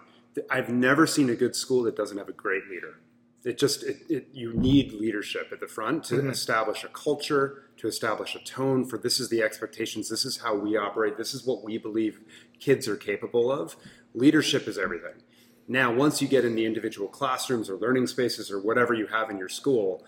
I've 0.49 0.69
never 0.69 1.05
seen 1.05 1.29
a 1.29 1.35
good 1.35 1.55
school 1.55 1.83
that 1.83 1.95
doesn't 1.95 2.17
have 2.17 2.29
a 2.29 2.33
great 2.33 2.67
leader. 2.69 2.99
It 3.43 3.57
just 3.57 3.83
it, 3.83 3.97
it, 4.09 4.27
you 4.31 4.53
need 4.53 4.93
leadership 4.93 5.49
at 5.51 5.59
the 5.59 5.67
front 5.67 6.05
to 6.05 6.15
mm-hmm. 6.15 6.29
establish 6.29 6.83
a 6.83 6.87
culture, 6.87 7.63
to 7.77 7.87
establish 7.87 8.35
a 8.35 8.39
tone 8.39 8.85
for 8.85 8.97
this 8.97 9.19
is 9.19 9.29
the 9.29 9.43
expectations, 9.43 10.09
this 10.09 10.23
is 10.23 10.37
how 10.37 10.55
we 10.55 10.77
operate, 10.77 11.17
this 11.17 11.33
is 11.33 11.45
what 11.45 11.63
we 11.63 11.77
believe 11.77 12.21
kids 12.59 12.87
are 12.87 12.95
capable 12.95 13.51
of. 13.51 13.75
Leadership 14.13 14.67
is 14.67 14.77
everything. 14.77 15.21
Now, 15.67 15.93
once 15.93 16.21
you 16.21 16.27
get 16.27 16.43
in 16.43 16.55
the 16.55 16.65
individual 16.65 17.07
classrooms 17.07 17.69
or 17.69 17.77
learning 17.77 18.07
spaces 18.07 18.51
or 18.51 18.59
whatever 18.59 18.93
you 18.93 19.07
have 19.07 19.29
in 19.29 19.37
your 19.37 19.49
school, 19.49 20.05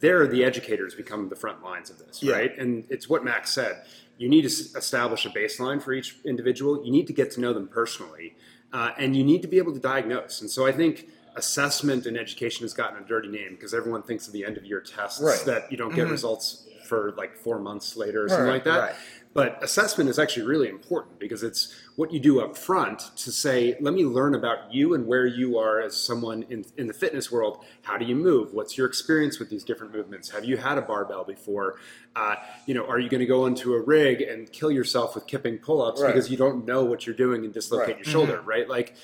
there 0.00 0.26
the 0.26 0.44
educators 0.44 0.94
become 0.94 1.28
the 1.28 1.36
front 1.36 1.62
lines 1.62 1.90
of 1.90 1.98
this, 1.98 2.22
yeah. 2.22 2.34
right? 2.34 2.58
And 2.58 2.84
it's 2.88 3.08
what 3.08 3.24
Max 3.24 3.50
said. 3.50 3.84
You 4.16 4.28
need 4.28 4.42
to 4.42 4.78
establish 4.78 5.26
a 5.26 5.30
baseline 5.30 5.82
for 5.82 5.92
each 5.92 6.16
individual. 6.24 6.84
You 6.84 6.92
need 6.92 7.06
to 7.08 7.12
get 7.12 7.30
to 7.32 7.40
know 7.40 7.52
them 7.52 7.68
personally, 7.68 8.36
uh, 8.72 8.90
and 8.96 9.16
you 9.16 9.24
need 9.24 9.42
to 9.42 9.48
be 9.48 9.58
able 9.58 9.72
to 9.72 9.80
diagnose. 9.80 10.40
And 10.40 10.50
so 10.50 10.66
I 10.66 10.72
think 10.72 11.08
assessment 11.36 12.06
in 12.06 12.16
education 12.16 12.62
has 12.62 12.72
gotten 12.72 13.02
a 13.02 13.06
dirty 13.06 13.28
name 13.28 13.50
because 13.50 13.74
everyone 13.74 14.02
thinks 14.02 14.26
of 14.26 14.32
the 14.32 14.44
end 14.44 14.56
of 14.56 14.64
year 14.64 14.80
tests 14.80 15.20
right. 15.20 15.42
that 15.46 15.70
you 15.70 15.76
don't 15.76 15.94
get 15.94 16.04
mm-hmm. 16.04 16.12
results 16.12 16.68
for 16.86 17.12
like 17.16 17.36
four 17.36 17.58
months 17.58 17.96
later 17.96 18.24
or 18.24 18.28
something 18.28 18.46
right, 18.46 18.52
like 18.54 18.64
that. 18.64 18.78
Right. 18.78 18.94
But 19.34 19.62
assessment 19.64 20.08
is 20.08 20.18
actually 20.20 20.46
really 20.46 20.68
important 20.68 21.18
because 21.18 21.42
it's 21.42 21.74
what 21.96 22.12
you 22.12 22.20
do 22.20 22.40
up 22.40 22.56
front 22.56 23.00
to 23.16 23.32
say, 23.32 23.76
let 23.80 23.92
me 23.92 24.04
learn 24.04 24.36
about 24.36 24.72
you 24.72 24.94
and 24.94 25.06
where 25.06 25.26
you 25.26 25.58
are 25.58 25.80
as 25.80 25.96
someone 25.96 26.44
in, 26.50 26.64
in 26.76 26.86
the 26.86 26.92
fitness 26.92 27.32
world. 27.32 27.64
How 27.82 27.98
do 27.98 28.04
you 28.04 28.14
move? 28.14 28.54
What's 28.54 28.78
your 28.78 28.86
experience 28.86 29.40
with 29.40 29.50
these 29.50 29.64
different 29.64 29.92
movements? 29.92 30.30
Have 30.30 30.44
you 30.44 30.56
had 30.56 30.78
a 30.78 30.82
barbell 30.82 31.24
before? 31.24 31.80
Uh, 32.14 32.36
you 32.66 32.74
know, 32.74 32.86
are 32.86 33.00
you 33.00 33.08
going 33.08 33.20
to 33.20 33.26
go 33.26 33.46
into 33.46 33.74
a 33.74 33.80
rig 33.80 34.22
and 34.22 34.50
kill 34.52 34.70
yourself 34.70 35.16
with 35.16 35.26
kipping 35.26 35.58
pull-ups 35.58 36.00
right. 36.00 36.14
because 36.14 36.30
you 36.30 36.36
don't 36.36 36.64
know 36.64 36.84
what 36.84 37.04
you're 37.04 37.16
doing 37.16 37.44
and 37.44 37.52
dislocate 37.52 37.96
right. 37.96 38.04
your 38.04 38.12
shoulder, 38.12 38.38
mm-hmm. 38.38 38.48
right? 38.48 38.68
Like 38.68 38.94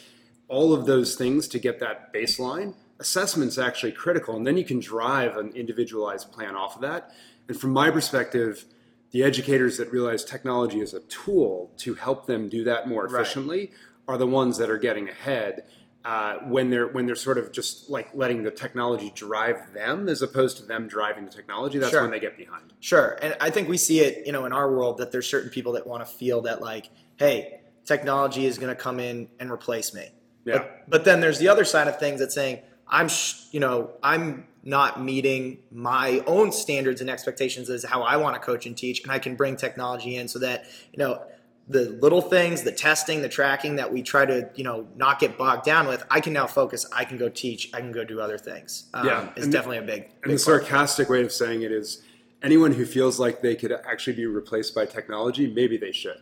all 0.46 0.72
of 0.72 0.86
those 0.86 1.16
things 1.16 1.48
to 1.48 1.58
get 1.58 1.80
that 1.80 2.14
baseline. 2.14 2.74
Assessment's 3.00 3.58
actually 3.58 3.92
critical, 3.92 4.36
and 4.36 4.46
then 4.46 4.56
you 4.56 4.64
can 4.64 4.78
drive 4.78 5.36
an 5.38 5.52
individualized 5.56 6.30
plan 6.30 6.54
off 6.54 6.76
of 6.76 6.82
that. 6.82 7.12
And 7.48 7.58
from 7.58 7.70
my 7.70 7.90
perspective, 7.90 8.66
the 9.10 9.22
educators 9.22 9.76
that 9.78 9.92
realize 9.92 10.24
technology 10.24 10.80
is 10.80 10.94
a 10.94 11.00
tool 11.00 11.72
to 11.78 11.94
help 11.94 12.26
them 12.26 12.48
do 12.48 12.64
that 12.64 12.88
more 12.88 13.06
efficiently 13.06 13.58
right. 13.58 13.70
are 14.08 14.18
the 14.18 14.26
ones 14.26 14.58
that 14.58 14.70
are 14.70 14.78
getting 14.78 15.08
ahead. 15.08 15.64
Uh, 16.02 16.36
when 16.48 16.70
they're 16.70 16.88
when 16.88 17.04
they're 17.04 17.14
sort 17.14 17.36
of 17.36 17.52
just 17.52 17.90
like 17.90 18.08
letting 18.14 18.42
the 18.42 18.50
technology 18.50 19.12
drive 19.14 19.74
them 19.74 20.08
as 20.08 20.22
opposed 20.22 20.56
to 20.56 20.62
them 20.64 20.88
driving 20.88 21.26
the 21.26 21.30
technology 21.30 21.78
that's 21.78 21.90
sure. 21.90 22.00
when 22.00 22.10
they 22.10 22.18
get 22.18 22.38
behind 22.38 22.72
sure 22.80 23.18
and 23.20 23.36
i 23.38 23.50
think 23.50 23.68
we 23.68 23.76
see 23.76 24.00
it 24.00 24.26
you 24.26 24.32
know 24.32 24.46
in 24.46 24.52
our 24.54 24.72
world 24.72 24.96
that 24.96 25.12
there's 25.12 25.28
certain 25.28 25.50
people 25.50 25.72
that 25.72 25.86
want 25.86 26.02
to 26.02 26.10
feel 26.10 26.40
that 26.40 26.62
like 26.62 26.88
hey 27.18 27.60
technology 27.84 28.46
is 28.46 28.56
going 28.56 28.74
to 28.74 28.82
come 28.82 28.98
in 28.98 29.28
and 29.40 29.50
replace 29.50 29.92
me 29.92 30.08
yeah. 30.44 30.58
But, 30.58 30.90
but 30.90 31.04
then 31.04 31.20
there's 31.20 31.38
the 31.38 31.48
other 31.48 31.64
side 31.64 31.88
of 31.88 31.98
things 31.98 32.20
that's 32.20 32.34
saying 32.34 32.60
I'm, 32.88 33.08
sh- 33.08 33.44
you 33.52 33.60
know, 33.60 33.92
I'm 34.02 34.46
not 34.62 35.02
meeting 35.02 35.58
my 35.72 36.22
own 36.26 36.52
standards 36.52 37.00
and 37.00 37.08
expectations 37.08 37.70
as 37.70 37.84
how 37.84 38.02
I 38.02 38.16
want 38.16 38.34
to 38.34 38.40
coach 38.40 38.66
and 38.66 38.76
teach, 38.76 39.02
and 39.02 39.10
I 39.12 39.18
can 39.18 39.34
bring 39.36 39.56
technology 39.56 40.16
in 40.16 40.28
so 40.28 40.38
that 40.40 40.64
you 40.92 40.98
know 40.98 41.22
the 41.68 41.90
little 42.02 42.20
things, 42.20 42.62
the 42.62 42.72
testing, 42.72 43.22
the 43.22 43.28
tracking 43.28 43.76
that 43.76 43.92
we 43.92 44.02
try 44.02 44.26
to 44.26 44.50
you 44.54 44.64
know 44.64 44.86
not 44.96 45.18
get 45.20 45.38
bogged 45.38 45.64
down 45.64 45.86
with. 45.86 46.02
I 46.10 46.20
can 46.20 46.32
now 46.32 46.46
focus. 46.46 46.84
I 46.92 47.04
can 47.04 47.16
go 47.16 47.28
teach. 47.28 47.70
I 47.72 47.80
can 47.80 47.92
go 47.92 48.04
do 48.04 48.20
other 48.20 48.38
things. 48.38 48.84
Um, 48.92 49.06
Yeah, 49.06 49.28
it's 49.36 49.44
and- 49.44 49.52
definitely 49.52 49.78
a 49.78 49.82
big. 49.82 50.02
And 50.02 50.12
big 50.22 50.30
part. 50.30 50.40
sarcastic 50.40 51.08
way 51.08 51.22
of 51.22 51.32
saying 51.32 51.62
it 51.62 51.72
is 51.72 52.02
anyone 52.42 52.72
who 52.72 52.84
feels 52.86 53.18
like 53.20 53.40
they 53.42 53.54
could 53.54 53.72
actually 53.72 54.14
be 54.16 54.26
replaced 54.26 54.74
by 54.74 54.84
technology, 54.86 55.46
maybe 55.52 55.76
they 55.76 55.92
should. 55.92 56.20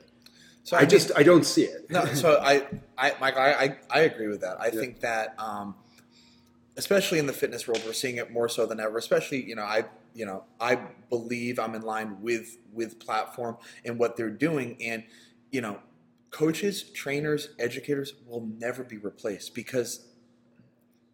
So 0.65 0.77
I 0.77 0.81
mean- 0.81 0.91
just 0.91 1.11
I 1.17 1.23
don't 1.23 1.45
see 1.45 1.63
it. 1.65 1.89
no, 1.91 2.05
so 2.07 2.39
I, 2.43 2.67
I, 2.99 3.15
Michael, 3.21 3.41
I, 3.41 3.51
I, 3.53 3.77
I 3.91 4.01
agree 4.01 4.29
with 4.29 4.43
that. 4.43 4.61
I 4.61 4.69
think 4.71 5.01
that, 5.01 5.35
um, 5.39 5.75
especially 6.79 7.19
in 7.19 7.27
the 7.27 7.33
fitness 7.33 7.69
world, 7.69 7.83
we're 7.85 7.93
seeing 7.93 8.17
it 8.17 8.33
more 8.33 8.49
so 8.49 8.65
than 8.65 8.81
ever. 8.81 8.97
Especially, 8.97 9.45
you 9.45 9.57
know, 9.57 9.65
I, 9.65 9.85
you 10.15 10.25
know, 10.25 10.45
I 10.59 10.77
believe 11.11 11.59
I'm 11.59 11.75
in 11.75 11.83
line 11.83 12.23
with 12.23 12.57
with 12.73 12.99
platform 12.99 13.59
and 13.85 13.99
what 13.99 14.17
they're 14.17 14.31
doing, 14.31 14.77
and 14.81 15.05
you 15.51 15.61
know, 15.61 15.81
coaches, 16.31 16.83
trainers, 16.83 17.51
educators 17.59 18.15
will 18.27 18.47
never 18.59 18.85
be 18.85 18.97
replaced 18.97 19.55
because 19.55 20.07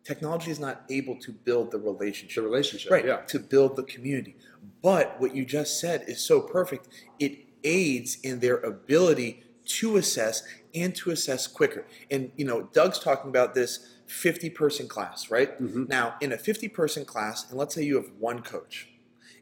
technology 0.05 0.51
is 0.51 0.61
not 0.61 0.83
able 0.91 1.17
to 1.19 1.33
build 1.33 1.71
the 1.71 1.79
The 1.79 1.85
relationship 1.85 2.45
relationship, 2.45 2.93
right 2.93 3.07
yeah. 3.07 3.17
to 3.23 3.39
build 3.39 3.77
the 3.77 3.85
community 3.85 4.37
but 4.83 5.19
what 5.19 5.35
you 5.35 5.47
just 5.47 5.81
said 5.81 6.05
is 6.07 6.21
so 6.21 6.43
perfect 6.43 6.89
it 7.19 7.47
aids 7.65 8.19
in 8.23 8.41
their 8.41 8.59
ability 8.59 9.43
to 9.65 9.97
assess 9.97 10.43
and 10.75 10.95
to 10.95 11.11
assess 11.11 11.47
quicker 11.47 11.87
and 12.11 12.31
you 12.37 12.45
know 12.45 12.69
doug's 12.75 12.99
talking 12.99 13.31
about 13.31 13.55
this 13.55 13.94
50 14.07 14.51
person 14.51 14.89
class 14.89 15.31
right 15.31 15.61
mm-hmm. 15.61 15.85
now 15.89 16.15
in 16.21 16.33
a 16.33 16.39
50 16.39 16.69
person 16.69 17.05
class 17.05 17.49
and 17.49 17.59
let's 17.59 17.75
say 17.75 17.83
you 17.83 17.97
have 17.97 18.11
one 18.19 18.43
coach 18.43 18.89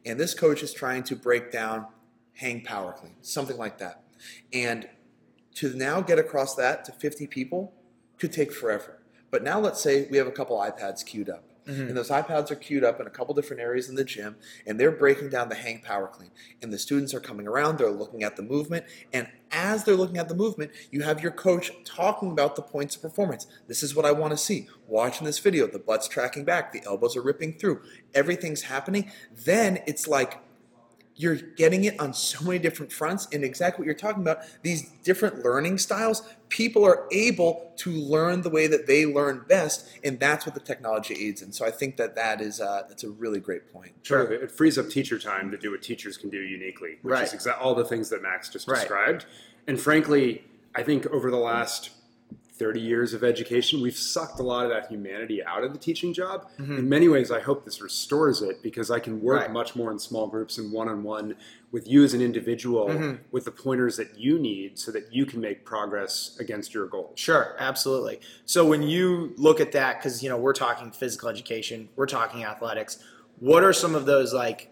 and 0.05 0.19
this 0.19 0.35
coach 0.35 0.63
is 0.63 0.73
trying 0.73 1.03
to 1.03 1.17
break 1.17 1.51
down 1.51 1.87
hang 2.35 2.63
power 2.63 2.93
clean 2.93 3.15
something 3.23 3.57
like 3.57 3.79
that 3.79 4.03
and 4.53 4.89
to 5.55 5.75
now 5.75 6.01
get 6.01 6.19
across 6.19 6.55
that 6.55 6.85
to 6.85 6.93
50 6.93 7.27
people 7.27 7.73
could 8.19 8.33
take 8.33 8.53
forever. 8.53 8.99
But 9.31 9.43
now 9.43 9.59
let's 9.61 9.81
say 9.81 10.07
we 10.11 10.19
have 10.19 10.27
a 10.27 10.33
couple 10.33 10.57
iPads 10.59 11.05
queued 11.05 11.29
up. 11.29 11.45
Mm-hmm. 11.67 11.89
And 11.89 11.97
those 11.97 12.11
iPads 12.11 12.51
are 12.51 12.57
queued 12.57 12.83
up 12.83 13.01
in 13.01 13.07
a 13.07 13.11
couple 13.11 13.35
different 13.35 13.63
areas 13.63 13.89
in 13.89 13.95
the 13.95 14.05
gym, 14.05 14.37
and 14.67 14.81
they're 14.81 14.91
breaking 14.91 15.31
down 15.31 15.49
the 15.49 15.55
hang 15.55 15.81
power 15.81 16.09
clean. 16.09 16.31
And 16.61 16.73
the 16.73 16.79
students 16.79 17.15
are 17.15 17.21
coming 17.21 17.47
around, 17.47 17.79
they're 17.79 17.91
looking 17.91 18.25
at 18.25 18.37
the 18.37 18.43
movement, 18.43 18.85
and 19.13 19.29
as 19.53 19.85
they're 19.85 19.95
looking 19.95 20.19
at 20.19 20.29
the 20.29 20.35
movement, 20.35 20.73
you 20.91 21.03
have 21.03 21.23
your 21.23 21.31
coach 21.31 21.71
talking 21.85 22.33
about 22.33 22.57
the 22.57 22.63
points 22.63 22.97
of 22.97 23.03
performance. 23.03 23.47
This 23.69 23.83
is 23.83 23.95
what 23.95 24.07
I 24.07 24.13
want 24.13 24.33
to 24.33 24.37
see. 24.37 24.67
Watching 24.89 25.25
this 25.25 25.39
video, 25.39 25.67
the 25.67 25.79
butt's 25.79 26.09
tracking 26.09 26.45
back, 26.45 26.73
the 26.73 26.83
elbows 26.85 27.17
are 27.17 27.23
ripping 27.23 27.59
through, 27.59 27.83
everything's 28.15 28.63
happening. 28.63 29.13
Then 29.45 29.79
it's 29.87 30.09
like 30.09 30.41
you're 31.23 31.37
getting 31.37 31.85
it 31.85 31.99
on 32.01 32.13
so 32.13 32.45
many 32.45 32.59
different 32.59 32.93
fronts 32.93 33.29
and 33.33 33.45
exactly 33.45 33.81
what 33.83 33.87
you're 33.87 33.95
talking 33.95 34.23
about 34.23 34.39
these 34.63 34.91
different 35.05 35.45
learning 35.45 35.79
styles 35.79 36.23
people 36.49 36.85
are 36.85 37.07
able 37.13 37.73
to 37.77 37.91
learn 37.91 38.43
the 38.43 38.51
way 38.51 38.67
that 38.67 38.87
they 38.87 39.07
learn 39.07 39.45
best 39.49 39.89
and 40.05 40.19
that's 40.21 40.45
what 40.45 40.55
the 40.55 40.61
technology 40.61 41.15
aids 41.15 41.41
in 41.43 41.53
so 41.53 41.65
i 41.65 41.71
think 41.71 41.97
that 41.97 42.15
that 42.17 42.41
is 42.41 42.61
uh, 42.61 42.83
that's 42.89 43.05
a 43.05 43.11
really 43.11 43.41
great 43.41 43.73
point 43.73 43.93
Sure. 44.03 44.31
It 44.33 44.51
frees 44.51 44.77
up 44.79 44.89
teacher 44.89 45.19
time 45.19 45.51
to 45.53 45.57
do 45.57 45.71
what 45.71 45.81
teachers 45.83 46.17
can 46.17 46.29
do 46.29 46.41
uniquely, 46.41 46.99
which 47.03 47.13
Right. 47.13 47.23
is 47.25 47.33
exa- 47.33 47.57
all 47.61 47.75
the 47.75 47.85
things 47.85 48.09
that 48.11 48.21
Max 48.21 48.49
just 48.49 48.67
Right. 48.67 48.81
described. 48.81 49.27
And 49.69 49.81
frankly, 49.81 50.45
I 50.75 50.83
think 50.83 51.07
over 51.07 51.31
the 51.31 51.37
last 51.39 51.91
30 52.63 52.79
years 52.81 53.13
of 53.13 53.25
education, 53.25 53.83
we've 53.83 53.97
sucked 53.97 54.39
a 54.39 54.43
lot 54.43 54.65
of 54.65 54.71
that 54.71 54.89
humanity 54.89 55.43
out 55.45 55.65
of 55.65 55.73
the 55.73 55.79
teaching 55.81 56.15
job. 56.15 56.49
Mm-hmm. 56.61 56.79
In 56.79 56.89
many 56.89 57.09
ways, 57.09 57.33
I 57.33 57.41
hope 57.41 57.65
this 57.65 57.83
restores 57.83 58.41
it 58.41 58.63
because 58.63 58.89
I 58.89 59.01
can 59.01 59.21
work 59.21 59.41
Right. 59.41 59.51
much 59.53 59.75
more 59.75 59.91
in 59.91 59.99
small 59.99 60.29
groups 60.29 60.59
and 60.59 60.71
one 60.73 60.89
on 60.89 61.03
one 61.03 61.35
with 61.73 61.89
you 61.89 62.05
as 62.05 62.15
an 62.15 62.21
individual 62.21 62.87
mm-hmm. 62.87 63.17
with 63.33 63.47
the 63.47 63.51
pointers 63.51 63.97
that 63.97 64.17
you 64.17 64.39
need 64.39 64.79
so 64.79 64.93
that 64.93 65.13
you 65.13 65.27
can 65.27 65.41
make 65.41 65.65
progress 65.65 66.37
against 66.39 66.73
your 66.73 66.87
goal. 66.87 67.13
Sure, 67.17 67.57
absolutely. 67.59 68.21
So 68.45 68.65
when 68.65 68.83
you 68.83 69.33
look 69.37 69.59
at 69.61 69.73
that, 69.73 69.99
because 69.99 70.23
you 70.23 70.29
know 70.29 70.37
we're 70.37 70.53
talking 70.53 70.93
physical 70.93 71.29
education, 71.31 71.89
we're 71.97 72.07
talking 72.07 72.45
athletics. 72.45 73.03
What 73.41 73.65
are 73.65 73.73
some 73.73 73.97
of 73.97 74.07
those 74.07 74.33
like, 74.33 74.71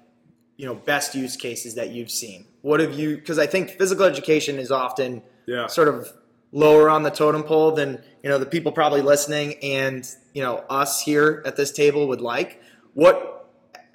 you 0.56 0.66
know, 0.66 0.76
best 0.76 1.16
use 1.16 1.36
cases 1.36 1.74
that 1.74 1.90
you've 1.90 2.10
seen? 2.12 2.44
What 2.62 2.78
have 2.78 2.92
you? 2.96 3.16
Because 3.16 3.40
I 3.40 3.46
think 3.48 3.70
physical 3.70 4.04
education 4.04 4.60
is 4.60 4.70
often 4.70 5.22
Yeah. 5.46 5.66
sort 5.66 5.88
of 5.88 6.12
lower 6.52 6.90
on 6.90 7.02
the 7.02 7.10
totem 7.10 7.42
pole 7.42 7.72
than 7.72 8.02
you 8.22 8.28
know 8.28 8.38
the 8.38 8.46
people 8.46 8.72
probably 8.72 9.02
listening 9.02 9.54
and 9.62 10.08
you 10.34 10.42
know 10.42 10.64
us 10.68 11.00
here 11.02 11.42
at 11.46 11.56
this 11.56 11.70
table 11.72 12.08
would 12.08 12.20
like. 12.20 12.60
What 12.94 13.36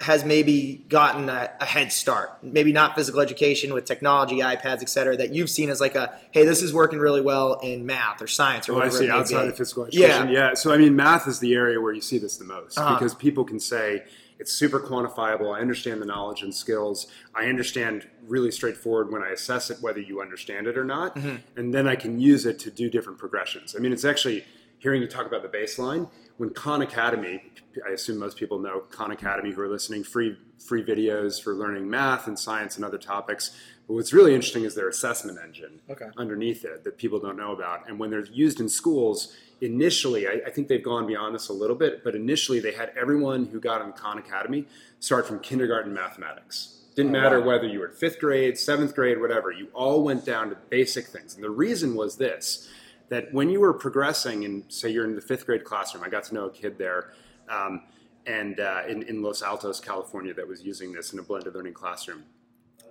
has 0.02 0.26
maybe 0.26 0.84
gotten 0.90 1.28
a, 1.30 1.50
a 1.60 1.64
head 1.64 1.90
start? 1.90 2.42
Maybe 2.42 2.70
not 2.72 2.94
physical 2.94 3.20
education 3.20 3.72
with 3.72 3.86
technology, 3.86 4.38
iPads, 4.40 4.82
et 4.82 4.88
cetera, 4.90 5.16
that 5.16 5.32
you've 5.34 5.48
seen 5.48 5.70
as 5.70 5.80
like 5.80 5.94
a 5.94 6.18
hey, 6.32 6.44
this 6.44 6.62
is 6.62 6.72
working 6.74 6.98
really 6.98 7.20
well 7.22 7.54
in 7.62 7.86
math 7.86 8.20
or 8.20 8.26
science 8.26 8.68
or 8.68 8.74
Oh, 8.74 8.80
I 8.80 8.88
see. 8.90 9.08
Outside 9.10 9.44
be. 9.44 9.48
of 9.48 9.56
physical 9.56 9.84
education, 9.86 10.28
Yeah. 10.28 10.48
yeah. 10.48 10.54
So 10.54 10.72
I 10.72 10.76
mean, 10.78 10.96
math 10.96 11.26
is 11.28 11.40
the 11.40 11.54
area 11.54 11.80
where 11.80 11.92
you 11.92 12.00
see 12.02 12.18
this 12.18 12.36
the 12.36 12.44
most 12.44 12.78
Uh-huh. 12.78 12.94
because 12.98 13.14
people 13.14 13.44
can 13.44 13.58
say 13.60 14.04
it's 14.38 14.52
super 14.52 14.80
quantifiable. 14.80 15.54
I 15.56 15.60
understand 15.60 16.00
the 16.02 16.06
knowledge 16.06 16.42
and 16.42 16.54
skills. 16.54 17.06
I 17.34 17.46
understand 17.46 18.06
really 18.26 18.50
straightforward 18.50 19.10
when 19.12 19.22
I 19.22 19.30
assess 19.30 19.70
it 19.70 19.78
whether 19.80 20.00
you 20.00 20.20
understand 20.20 20.66
it 20.66 20.76
or 20.76 20.84
not, 20.84 21.16
Mm-hmm. 21.16 21.36
and 21.58 21.72
then 21.74 21.86
I 21.88 21.96
can 21.96 22.20
use 22.20 22.44
it 22.46 22.58
to 22.60 22.70
do 22.70 22.90
different 22.90 23.18
progressions. 23.18 23.74
I 23.76 23.78
mean, 23.78 23.92
it's 23.92 24.04
actually 24.04 24.44
hearing 24.78 25.00
you 25.00 25.08
talk 25.08 25.26
about 25.26 25.42
the 25.42 25.48
baseline 25.48 26.08
when 26.36 26.50
Khan 26.50 26.82
Academy. 26.82 27.42
I 27.86 27.92
assume 27.92 28.18
most 28.18 28.36
people 28.36 28.58
know 28.58 28.80
Khan 28.80 29.10
Academy 29.10 29.52
who 29.52 29.60
are 29.62 29.68
listening. 29.68 30.04
Free 30.04 30.36
free 30.58 30.82
videos 30.82 31.42
for 31.42 31.54
learning 31.54 31.88
math 31.88 32.26
and 32.26 32.38
science 32.38 32.76
and 32.76 32.84
other 32.84 32.98
topics. 32.98 33.56
But 33.86 33.94
what's 33.94 34.12
really 34.12 34.34
interesting 34.34 34.64
is 34.64 34.74
their 34.74 34.88
assessment 34.88 35.38
engine 35.42 35.80
Okay. 35.88 36.06
underneath 36.16 36.64
it 36.64 36.82
that 36.84 36.98
people 36.98 37.20
don't 37.20 37.36
know 37.36 37.52
about. 37.52 37.88
And 37.88 37.98
when 37.98 38.10
they're 38.10 38.24
used 38.24 38.58
in 38.60 38.68
schools, 38.68 39.32
initially, 39.60 40.26
I, 40.26 40.40
I 40.46 40.50
think 40.50 40.68
they've 40.68 40.82
gone 40.82 41.06
beyond 41.06 41.34
this 41.34 41.48
a 41.48 41.52
little 41.52 41.76
bit, 41.76 42.04
but 42.04 42.14
initially 42.14 42.60
they 42.60 42.72
had 42.72 42.92
everyone 42.96 43.46
who 43.46 43.60
got 43.60 43.80
on 43.82 43.92
Khan 43.92 44.18
Academy 44.18 44.66
start 45.00 45.26
from 45.26 45.40
kindergarten 45.40 45.92
mathematics. 45.94 46.82
Didn't 46.94 47.14
Oh, 47.14 47.20
matter 47.20 47.40
wow. 47.40 47.46
whether 47.46 47.66
you 47.66 47.80
were 47.80 47.88
in 47.88 47.94
fifth 47.94 48.18
grade, 48.18 48.58
seventh 48.58 48.94
grade, 48.94 49.20
whatever. 49.20 49.50
You 49.50 49.68
all 49.74 50.02
went 50.02 50.24
down 50.24 50.50
to 50.50 50.56
basic 50.70 51.06
things. 51.06 51.34
And 51.34 51.44
the 51.44 51.50
reason 51.50 51.94
was 51.94 52.16
this 52.16 52.68
that 53.08 53.32
when 53.32 53.48
you 53.48 53.60
were 53.60 53.72
progressing, 53.72 54.44
and 54.44 54.64
say 54.68 54.90
you're 54.90 55.04
in 55.04 55.14
the 55.14 55.20
fifth 55.20 55.46
grade 55.46 55.62
classroom, 55.62 56.02
I 56.02 56.08
got 56.08 56.24
to 56.24 56.34
know 56.34 56.46
a 56.46 56.50
kid 56.50 56.76
there. 56.76 57.12
Um, 57.48 57.82
and 58.26 58.58
uh, 58.58 58.82
in, 58.88 59.02
in 59.04 59.22
Los 59.22 59.42
Altos, 59.42 59.78
California, 59.78 60.34
that 60.34 60.48
was 60.48 60.64
using 60.64 60.92
this 60.92 61.12
in 61.12 61.20
a 61.20 61.22
blended 61.22 61.54
learning 61.54 61.74
classroom. 61.74 62.24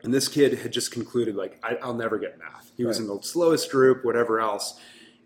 And 0.04 0.14
this 0.14 0.30
kid 0.30 0.60
had 0.60 0.72
just 0.72 0.92
concluded, 0.92 1.36
like, 1.36 1.60
I, 1.64 1.76
I'll 1.84 1.94
never 1.94 2.18
get 2.18 2.40
math. 2.40 2.72
He 2.78 2.86
was 2.86 3.00
in 3.00 3.08
the 3.08 3.20
slowest 3.24 3.70
group, 3.72 4.06
whatever 4.06 4.40
else. 4.40 4.80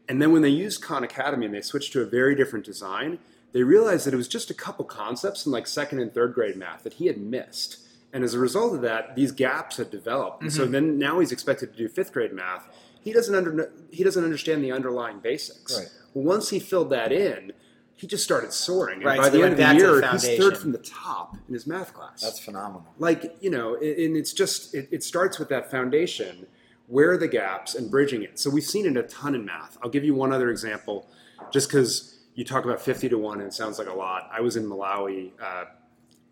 And 0.10 0.22
then 0.22 0.32
when 0.34 0.42
they 0.42 0.50
used 0.50 0.82
Khan 0.82 1.04
Academy 1.04 1.46
and 1.46 1.54
they 1.56 1.62
switched 1.62 1.94
to 1.94 2.02
a 2.02 2.06
very 2.06 2.36
different 2.36 2.66
design, 2.66 3.20
they 3.54 3.64
realized 3.64 4.06
that 4.08 4.14
it 4.14 4.18
was 4.18 4.28
just 4.28 4.50
a 4.50 4.54
couple 4.54 4.84
concepts 4.86 5.46
in 5.46 5.52
like 5.52 5.68
second 5.68 6.00
and 6.00 6.14
third 6.14 6.34
grade 6.34 6.56
math 6.58 6.84
that 6.84 6.94
he 6.94 7.06
had 7.08 7.18
missed. 7.18 7.78
And 8.12 8.24
as 8.24 8.34
a 8.34 8.40
result 8.40 8.74
of 8.74 8.82
that, 8.82 9.16
these 9.16 9.32
gaps 9.32 9.78
had 9.78 9.92
developed. 9.92 10.42
And 10.42 10.52
so 10.52 10.64
Mm-hmm. 10.64 10.72
then 10.72 10.98
now 11.00 11.20
he's 11.20 11.32
expected 11.32 11.72
to 11.72 11.78
do 11.78 11.88
fifth 11.88 12.12
grade 12.12 12.34
math. 12.34 12.68
He 13.02 13.14
doesn't 13.14 13.34
under, 13.36 13.72
he 13.92 14.04
doesn't 14.04 14.24
understand 14.24 14.64
the 14.64 14.72
underlying 14.72 15.20
basics. 15.20 15.78
Right. 15.78 15.90
Once 16.16 16.50
he 16.50 16.60
filled 16.60 16.90
that 16.90 17.12
in, 17.12 17.54
he 17.96 18.08
just 18.08 18.24
started 18.24 18.52
soaring. 18.52 18.98
And 18.98 19.06
Right, 19.06 19.18
by 19.20 19.26
so 19.26 19.30
the 19.32 19.44
end 19.44 19.54
of 19.54 19.58
the 19.60 19.76
year, 19.76 20.12
he's 20.12 20.38
third 20.38 20.58
from 20.58 20.72
the 20.72 20.80
top 20.80 21.36
in 21.48 21.54
his 21.54 21.68
math 21.68 21.94
class 21.94 22.22
that's 22.22 22.40
phenomenal 22.40 22.86
like 22.98 23.36
you 23.42 23.50
know 23.50 23.76
and 23.76 24.16
it's 24.16 24.32
just 24.32 24.74
it, 24.74 24.88
it 24.90 25.04
starts 25.04 25.38
with 25.38 25.50
that 25.50 25.70
foundation 25.70 26.48
where 26.90 27.12
are 27.12 27.18
the 27.18 27.28
gaps 27.28 27.76
and 27.76 27.90
bridging 27.90 28.24
it. 28.24 28.40
So 28.40 28.50
we've 28.50 28.64
seen 28.64 28.88
it 28.88 28.98
a 28.98 29.04
ton 29.04 29.36
in 29.36 29.46
math. 29.46 29.78
I'll 29.84 29.92
give 29.92 30.04
you 30.04 30.16
one 30.16 30.34
other 30.34 30.50
example 30.50 31.08
just 31.52 31.70
because 31.70 32.18
you 32.34 32.44
talk 32.44 32.66
about 32.66 32.82
50 32.82 33.10
to 33.10 33.18
1 33.18 33.40
and 33.40 33.48
it 33.48 33.54
sounds 33.54 33.78
like 33.78 33.88
a 33.88 33.94
lot. 33.94 34.28
I 34.34 34.42
was 34.42 34.56
in 34.56 34.66
malawi 34.66 35.32
uh, 35.40 35.66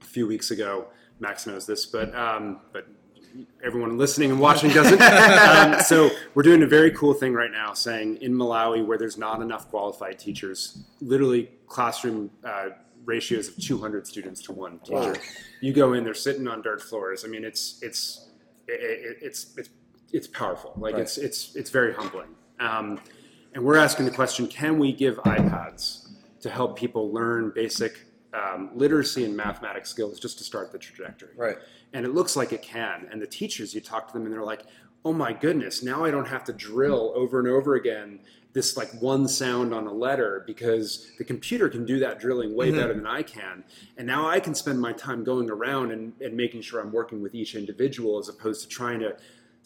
a 0.01 0.05
few 0.05 0.25
weeks 0.25 0.49
ago. 0.49 0.87
Max 1.19 1.45
knows 1.45 1.67
this 1.67 1.85
but 1.85 2.13
um, 2.15 2.59
but 2.73 2.87
everyone 3.63 3.97
listening 3.99 4.31
and 4.31 4.39
watching 4.39 4.71
doesn't. 4.71 4.99
Um, 5.47 5.79
so 5.81 6.09
we're 6.33 6.43
doing 6.43 6.63
a 6.63 6.67
very 6.67 6.91
cool 6.91 7.13
thing 7.13 7.33
right 7.33 7.51
now 7.51 7.73
saying 7.73 8.17
in 8.17 8.33
malawi 8.33 8.85
where 8.85 8.97
there's 8.97 9.17
not 9.17 9.41
enough 9.41 9.69
qualified 9.69 10.17
teachers 10.17 10.83
literally 11.01 11.51
classroom 11.67 12.31
uh, 12.43 12.69
ratios 13.05 13.47
of 13.47 13.57
200 13.57 14.07
students 14.07 14.41
to 14.43 14.51
one 14.51 14.79
teacher. 14.79 15.13
Wow. 15.13 15.13
you 15.61 15.71
go 15.71 15.93
in 15.93 16.03
they're 16.03 16.15
sitting 16.15 16.47
on 16.47 16.63
dirt 16.63 16.81
floors. 16.81 17.23
I 17.23 17.27
mean 17.27 17.43
it's 17.43 17.79
it's 17.83 18.29
it, 18.67 18.79
it, 18.81 19.17
it's 19.21 19.55
it's 19.57 19.69
it's 20.13 20.27
powerful 20.27 20.73
like 20.77 20.93
Right. 20.93 21.01
it's 21.03 21.17
it's 21.17 21.55
it's 21.55 21.69
very 21.69 21.93
humbling 21.93 22.29
um, 22.59 22.99
and 23.53 23.63
we're 23.63 23.77
asking 23.77 24.05
the 24.05 24.11
question 24.11 24.47
can 24.47 24.79
we 24.79 24.91
give 24.93 25.17
ipads 25.17 26.07
to 26.41 26.49
help 26.49 26.77
people 26.77 27.11
learn 27.11 27.51
basic 27.53 28.05
um, 28.33 28.69
literacy 28.75 29.25
and 29.25 29.35
mathematics 29.35 29.89
skills 29.89 30.19
just 30.19 30.37
to 30.37 30.43
start 30.43 30.71
the 30.71 30.77
trajectory 30.77 31.33
Right. 31.35 31.57
and 31.93 32.05
it 32.05 32.13
looks 32.13 32.35
like 32.35 32.53
it 32.53 32.61
can 32.61 33.07
and 33.11 33.21
the 33.21 33.27
teachers 33.27 33.73
you 33.73 33.81
talk 33.81 34.07
to 34.07 34.13
them 34.13 34.23
and 34.25 34.33
they're 34.33 34.43
like 34.43 34.63
oh 35.05 35.13
my 35.13 35.31
goodness, 35.31 35.83
now 35.83 36.03
I 36.03 36.11
don't 36.11 36.27
have 36.27 36.43
to 36.45 36.53
drill 36.53 37.13
over 37.15 37.39
and 37.39 37.47
over 37.47 37.75
again 37.75 38.19
this 38.51 38.75
like 38.75 38.89
one 38.99 39.25
sound 39.25 39.73
on 39.73 39.87
a 39.87 39.93
letter 39.93 40.43
because 40.45 41.11
the 41.17 41.23
computer 41.23 41.69
can 41.69 41.85
do 41.85 41.99
that 41.99 42.19
drilling 42.19 42.53
way 42.53 42.69
Mm-hmm. 42.69 42.77
better 42.77 42.93
than 42.93 43.07
I 43.07 43.21
can. 43.23 43.63
And 43.95 44.05
now 44.05 44.27
I 44.27 44.41
can 44.41 44.53
spend 44.53 44.81
my 44.81 44.91
time 44.91 45.23
going 45.23 45.49
around 45.49 45.91
and, 45.91 46.11
and 46.19 46.35
making 46.35 46.61
sure 46.61 46.81
I'm 46.81 46.91
working 46.91 47.21
with 47.21 47.33
each 47.35 47.55
individual 47.55 48.17
as 48.19 48.27
opposed 48.27 48.63
to 48.63 48.67
trying 48.67 48.99
to 48.99 49.15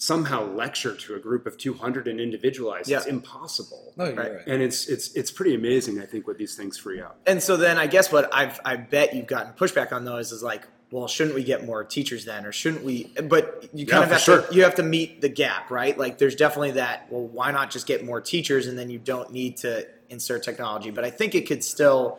somehow 0.02 0.44
lecture 0.44 0.96
to 0.96 1.14
a 1.14 1.20
group 1.20 1.46
of 1.46 1.56
200 1.60 2.08
and 2.08 2.20
individualize. 2.20 2.90
It's 2.90 3.06
impossible. 3.06 3.94
No, 3.96 4.06
you're 4.06 4.16
Right. 4.16 4.34
right. 4.34 4.48
And 4.48 4.60
it's 4.60 4.88
it's 4.88 5.14
it's 5.16 5.30
pretty 5.30 5.54
amazing, 5.54 6.02
I 6.02 6.08
think, 6.08 6.26
what 6.26 6.40
these 6.40 6.56
things 6.56 6.76
free 6.76 7.00
up. 7.00 7.20
And 7.28 7.42
so 7.42 7.56
then 7.56 7.78
I 7.78 7.86
guess 7.86 8.12
what 8.12 8.28
I've 8.34 8.60
I 8.66 8.78
bet 8.78 9.14
you've 9.14 9.28
gotten 9.28 9.54
pushback 9.54 9.92
on 9.92 10.04
those 10.04 10.32
is 10.32 10.42
like, 10.42 10.64
well, 10.90 11.08
shouldn't 11.08 11.36
we 11.36 11.44
get 11.44 11.68
more 11.68 11.84
teachers 11.84 12.26
then, 12.26 12.48
or 12.48 12.52
shouldn't 12.52 12.84
we? 12.84 13.14
But 13.24 13.70
you 13.76 13.86
kind 13.86 14.00
Yeah, 14.00 14.06
of 14.06 14.12
have 14.14 14.22
sure. 14.22 14.42
to 14.42 14.56
you 14.56 14.64
have 14.64 14.74
to 14.76 14.84
meet 14.84 15.22
the 15.22 15.30
gap, 15.30 15.70
right? 15.70 15.96
Like, 15.96 16.18
there's 16.18 16.36
definitely 16.36 16.72
that. 16.72 17.06
Well, 17.12 17.28
why 17.28 17.52
not 17.52 17.70
just 17.70 17.86
get 17.86 18.04
more 18.04 18.20
teachers 18.22 18.66
and 18.66 18.76
then 18.80 18.90
you 18.90 18.98
don't 18.98 19.32
need 19.32 19.58
to 19.58 19.88
insert 20.10 20.42
technology? 20.42 20.90
But 20.90 21.04
I 21.06 21.12
think 21.12 21.36
it 21.36 21.46
could 21.48 21.64
still, 21.64 22.18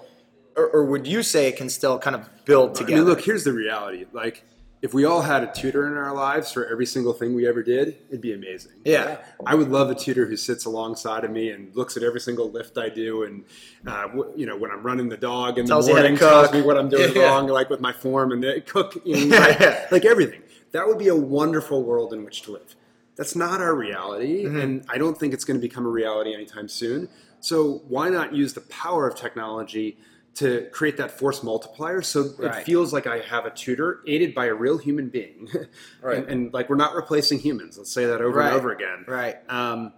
or, 0.57 0.69
or 0.69 0.85
would 0.85 1.05
you 1.09 1.25
say 1.25 1.49
it 1.49 1.57
can 1.57 1.69
still 1.69 1.99
kind 1.99 2.15
of 2.15 2.29
build 2.45 2.77
I 2.77 2.81
together? 2.83 2.97
mean, 3.03 3.05
look, 3.07 3.21
here's 3.23 3.43
the 3.43 3.53
reality. 3.53 4.07
Like, 4.13 4.45
if 4.83 4.93
we 4.93 5.05
all 5.05 5.23
had 5.23 5.45
a 5.45 5.53
tutor 5.53 5.87
in 5.87 5.95
our 5.97 6.13
lives 6.13 6.51
for 6.53 6.67
every 6.67 6.87
single 6.87 7.13
thing 7.13 7.35
we 7.35 7.47
ever 7.47 7.63
did, 7.63 7.97
it'd 8.09 8.21
be 8.21 8.33
amazing. 8.35 8.73
yeah, 8.85 9.19
I 9.47 9.55
would 9.55 9.69
love 9.71 9.89
a 9.91 9.95
tutor 9.95 10.27
who 10.27 10.37
sits 10.37 10.65
alongside 10.65 11.25
of 11.25 11.31
me 11.31 11.51
and 11.51 11.75
looks 11.77 11.97
at 11.97 12.03
every 12.03 12.21
single 12.21 12.51
lift 12.51 12.77
I 12.77 12.89
do, 12.89 13.23
and 13.23 13.45
uh, 13.87 14.09
w- 14.09 14.33
you 14.37 14.45
know 14.47 14.57
when 14.57 14.71
I'm 14.73 14.83
running 14.83 15.09
the 15.09 15.17
dog 15.17 15.59
in 15.59 15.67
Tells 15.67 15.87
the 15.87 15.93
you 15.93 15.97
how 15.97 16.03
to 16.03 16.09
morning, 16.09 16.19
tells 16.19 16.53
me 16.53 16.63
what 16.63 16.77
I'm 16.77 16.89
doing 16.89 17.13
Yeah. 17.17 17.29
wrong, 17.29 17.47
like 17.47 17.71
with 17.71 17.81
my 17.81 17.93
form 17.93 18.33
and 18.33 18.45
uh, 18.45 18.61
cook, 18.67 19.01
you 19.05 19.27
know, 19.27 19.37
Yeah, 19.37 19.47
like, 19.91 19.93
like 19.93 20.05
everything. 20.05 20.43
That 20.73 20.89
would 20.89 20.99
be 20.99 21.09
a 21.09 21.17
wonderful 21.17 21.83
world 21.85 22.13
in 22.13 22.25
which 22.25 22.43
to 22.43 22.53
live. 22.53 22.75
That's 23.15 23.37
not 23.37 23.61
our 23.61 23.75
reality, 23.75 24.45
Mm-hmm. 24.45 24.59
and 24.61 24.85
I 24.89 24.99
don't 24.99 25.17
think 25.19 25.33
it's 25.35 25.45
going 25.45 25.61
to 25.61 25.67
become 25.69 25.87
a 25.87 25.91
reality 25.91 26.35
anytime 26.35 26.67
soon. 26.69 27.09
So 27.41 27.83
why 27.89 28.09
not 28.09 28.35
use 28.35 28.55
the 28.55 28.63
power 28.63 29.07
of 29.09 29.15
technology? 29.17 29.97
To 30.37 30.67
create 30.73 30.97
that 30.97 31.11
force 31.19 31.43
multiplier, 31.43 32.01
so 32.01 32.31
Right. 32.39 32.61
it 32.61 32.65
feels 32.65 32.91
like 32.91 33.07
I 33.07 33.19
have 33.21 33.45
a 33.45 33.51
tutor 33.51 34.01
aided 34.07 34.35
by 34.35 34.47
a 34.47 34.55
real 34.55 34.79
human 34.79 35.11
being, 35.11 35.51
Right. 36.01 36.17
and, 36.19 36.27
and 36.29 36.55
like 36.55 36.71
we're 36.71 36.77
not 36.77 36.95
replacing 36.95 37.39
humans. 37.41 37.77
Let's 37.77 37.93
say 37.93 38.07
that 38.07 38.23
over 38.23 38.39
Right. 38.39 38.47
and 38.47 38.57
over 38.57 38.73
again 38.73 39.05
right. 39.07 39.37
um, 39.51 39.93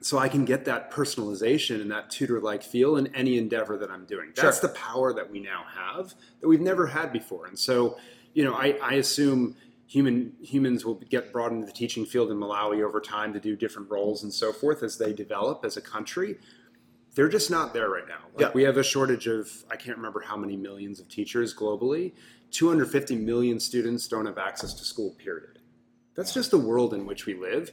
so 0.00 0.18
I 0.18 0.28
can 0.28 0.44
get 0.44 0.64
that 0.64 0.90
personalization 0.90 1.80
and 1.80 1.92
that 1.92 2.10
tutor-like 2.10 2.64
feel 2.64 2.96
in 2.96 3.14
any 3.14 3.38
endeavor 3.38 3.76
that 3.78 3.88
I'm 3.88 4.04
doing. 4.04 4.32
That's 4.34 4.58
Sure. 4.58 4.68
the 4.68 4.74
power 4.74 5.12
that 5.12 5.30
we 5.30 5.38
now 5.38 5.62
have 5.76 6.14
that 6.40 6.48
we've 6.48 6.60
never 6.60 6.88
had 6.88 7.12
before. 7.12 7.46
And 7.46 7.56
so, 7.56 7.96
you 8.34 8.42
know, 8.42 8.54
I, 8.54 8.76
I 8.82 8.94
assume 8.94 9.54
human 9.86 10.32
humans 10.42 10.84
will 10.84 10.94
get 11.08 11.32
brought 11.32 11.52
into 11.52 11.66
the 11.66 11.72
teaching 11.72 12.04
field 12.04 12.32
in 12.32 12.36
Malawi 12.36 12.82
over 12.82 13.00
time 13.00 13.32
to 13.34 13.38
do 13.38 13.54
different 13.54 13.88
roles 13.92 14.24
and 14.24 14.34
so 14.34 14.52
forth 14.52 14.82
as 14.82 14.98
they 14.98 15.12
develop 15.12 15.64
as 15.64 15.76
a 15.76 15.80
country. 15.80 16.36
They're 17.14 17.28
just 17.28 17.50
not 17.50 17.74
there 17.74 17.90
right 17.90 18.08
now. 18.08 18.20
Like 18.34 18.40
Yeah. 18.40 18.50
We 18.54 18.62
have 18.64 18.76
a 18.76 18.82
shortage 18.82 19.26
of 19.26 19.50
I 19.70 19.76
can't 19.76 19.96
remember 19.96 20.20
how 20.20 20.36
many 20.36 20.56
millions 20.56 21.00
of 21.00 21.08
teachers 21.08 21.54
globally. 21.54 22.12
250 22.50 23.16
million 23.16 23.58
students 23.60 24.08
don't 24.08 24.26
have 24.26 24.38
access 24.38 24.74
to 24.74 24.84
school. 24.84 25.10
Period. 25.12 25.58
That's 26.14 26.34
just 26.34 26.50
the 26.50 26.58
world 26.58 26.94
in 26.94 27.06
which 27.06 27.26
we 27.26 27.34
live. 27.34 27.72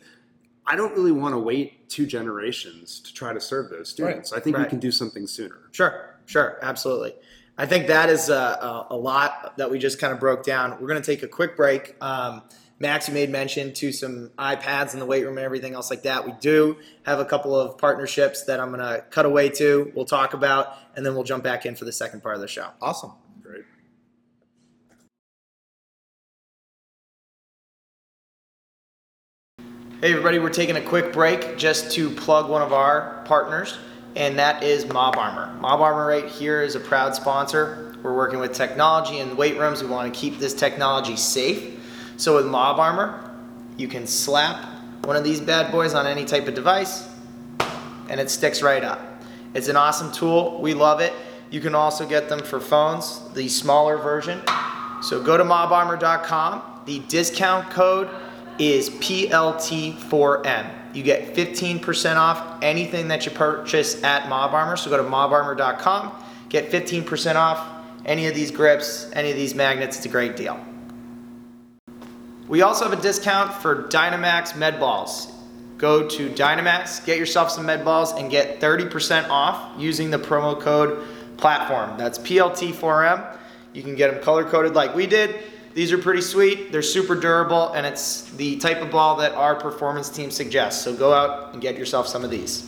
I 0.65 0.75
don't 0.75 0.93
really 0.93 1.12
want 1.12 1.34
to 1.34 1.39
wait 1.39 1.89
two 1.89 2.05
generations 2.05 3.00
to 3.01 3.13
try 3.13 3.34
to 3.34 3.41
serve 3.41 3.69
those 3.69 3.89
students. 3.89 4.31
I 4.31 4.39
think 4.39 4.55
we 4.58 4.65
can 4.65 4.79
do 4.79 4.91
something 4.91 5.25
sooner. 5.25 5.58
Sure, 5.72 6.15
sure, 6.25 6.60
absolutely. 6.62 7.15
I 7.58 7.65
think 7.65 7.88
that 7.88 8.10
is 8.10 8.29
a, 8.29 8.36
a, 8.36 8.88
a 8.91 8.96
lot 8.96 9.58
that 9.58 9.69
we 9.69 9.79
just 9.79 10.00
kind 10.00 10.13
of 10.13 10.19
broke 10.19 10.46
down. 10.46 10.77
We're 10.79 10.88
going 10.88 11.01
to 11.01 11.05
take 11.05 11.24
a 11.24 11.27
quick 11.27 11.58
break. 11.58 11.96
Um, 12.01 12.43
Max, 12.81 13.09
you 13.09 13.13
made 13.13 13.29
mention 13.29 13.74
to 13.74 13.91
some 13.91 14.31
iPads 14.38 14.93
in 14.93 15.00
the 15.00 15.05
weight 15.05 15.25
room 15.25 15.38
and 15.38 15.43
everything 15.43 15.74
else 15.74 15.89
like 15.89 16.03
that. 16.03 16.25
We 16.25 16.31
do 16.39 16.77
have 17.03 17.19
a 17.19 17.25
couple 17.25 17.53
of 17.53 17.77
partnerships 17.77 18.43
that 18.45 18.62
I'm 18.62 18.69
going 18.69 18.79
to 18.79 19.03
cut 19.09 19.25
away 19.25 19.50
to. 19.50 19.91
We'll 19.93 20.05
talk 20.05 20.33
about, 20.33 20.77
and 20.95 21.05
then 21.05 21.13
we'll 21.13 21.25
jump 21.25 21.43
back 21.43 21.65
in 21.65 21.75
for 21.75 21.83
the 21.83 21.91
second 21.91 22.24
part 22.24 22.36
of 22.36 22.41
the 22.41 22.48
show. 22.48 22.69
Awesome. 22.81 23.12
Great. 23.41 23.63
Hey, 30.00 30.11
everybody, 30.11 30.39
we're 30.39 30.50
taking 30.50 30.77
a 30.77 30.81
quick 30.81 31.11
break 31.11 31.57
just 31.57 31.92
to 31.92 32.09
plug 32.09 32.50
one 32.50 32.61
of 32.61 32.72
our 32.72 33.22
partners, 33.25 33.77
and 34.15 34.39
that 34.39 34.63
is 34.63 34.85
Mob 34.85 35.18
Armor. 35.18 35.53
Mob 35.59 35.81
Armor, 35.81 36.07
right 36.07 36.29
here, 36.29 36.61
is 36.61 36.75
a 36.75 36.79
proud 36.79 37.13
sponsor. 37.13 37.98
We're 38.01 38.15
working 38.15 38.39
with 38.39 38.53
technology 38.53 39.20
in 39.20 39.35
weight 39.35 39.57
rooms. 39.59 39.83
We 39.83 39.89
want 39.89 40.13
to 40.13 40.18
keep 40.18 40.39
this 40.39 40.53
technology 40.53 41.18
safe. 41.18 41.75
So, 42.20 42.36
with 42.36 42.46
Mob 42.48 42.82
Armor, 42.82 43.32
you 43.77 43.88
can 43.88 44.05
slap 44.05 44.66
one 45.05 45.16
of 45.16 45.24
these 45.24 45.40
bad 45.40 45.72
boys 45.72 45.94
on 45.94 46.05
any 46.05 46.25
type 46.25 46.50
of 46.50 46.53
device, 46.53 47.08
and 48.10 48.20
it 48.20 48.29
sticks 48.29 48.62
right 48.62 48.84
up. 48.84 49.00
It's 49.53 49.70
an 49.70 49.77
awesome 49.77 50.12
tool. 50.12 50.60
We 50.62 50.74
love 50.74 51.00
it. 51.00 51.14
You 51.50 51.62
can 51.62 51.74
also 51.74 52.05
get 52.05 52.27
them 52.27 52.40
for 52.40 52.60
phones, 52.60 53.22
the 53.36 53.48
smaller 53.48 53.96
version. 53.96 54.42
So 55.01 55.24
go 55.24 55.38
to 55.38 55.46
mobarmor.com. 55.46 56.62
The 56.86 57.00
discount 57.08 57.70
code 57.70 58.10
is 58.58 58.90
PLT4M. 58.90 60.70
You 60.94 61.03
get 61.03 61.34
15% 61.34 62.18
off 62.18 62.62
anything 62.62 63.08
that 63.08 63.25
you 63.25 63.32
purchase 63.32 64.03
at 64.03 64.27
Mob 64.27 64.53
Armor. 64.53 64.75
So 64.75 64.90
go 64.90 64.98
to 64.98 65.03
mobarmor.com, 65.03 66.12
get 66.50 66.70
15% 66.70 67.36
off 67.36 67.66
any 68.05 68.27
of 68.27 68.36
these 68.36 68.51
grips, 68.51 69.10
any 69.14 69.32
of 69.32 69.38
these 69.38 69.55
magnets. 69.55 69.96
It's 69.96 70.05
a 70.05 70.10
great 70.10 70.36
deal. 70.36 70.60
We 72.50 72.64
also 72.64 72.90
have 72.90 72.98
a 72.98 73.01
discount 73.01 73.53
for 73.53 73.83
Dynamax 73.90 74.57
med 74.57 74.79
balls. 74.79 75.31
Go 75.77 76.09
to 76.09 76.29
Dynamax, 76.31 77.05
get 77.05 77.20
yourself 77.20 77.51
some 77.51 77.68
med 77.68 77.85
balls, 77.85 78.12
and 78.14 78.31
get 78.31 78.59
30% 78.59 79.29
off 79.29 79.79
using 79.79 80.09
the 80.09 80.18
promo 80.18 80.59
code 80.59 81.07
platform. 81.38 81.96
That's 81.96 82.18
PLT4M. 82.18 83.38
You 83.74 83.83
can 83.83 83.94
get 83.94 84.12
them 84.12 84.24
color 84.24 84.44
coded 84.44 84.74
like 84.74 84.96
we 84.96 85.05
did. 85.05 85.44
These 85.75 85.92
are 85.92 86.00
pretty 86.00 86.22
sweet. 86.22 86.72
They're 86.72 86.81
super 86.81 87.14
durable, 87.14 87.72
and 87.74 87.85
it's 87.85 88.24
the 88.31 88.57
type 88.57 88.81
of 88.81 88.90
ball 88.90 89.18
that 89.18 89.33
our 89.33 89.53
performance 89.53 90.09
team 90.09 90.31
suggests. 90.31 90.83
So 90.83 90.96
go 90.96 91.14
out 91.14 91.53
and 91.53 91.62
get 91.62 91.77
yourself 91.77 92.07
some 92.07 92.24
of 92.24 92.31
these. 92.31 92.68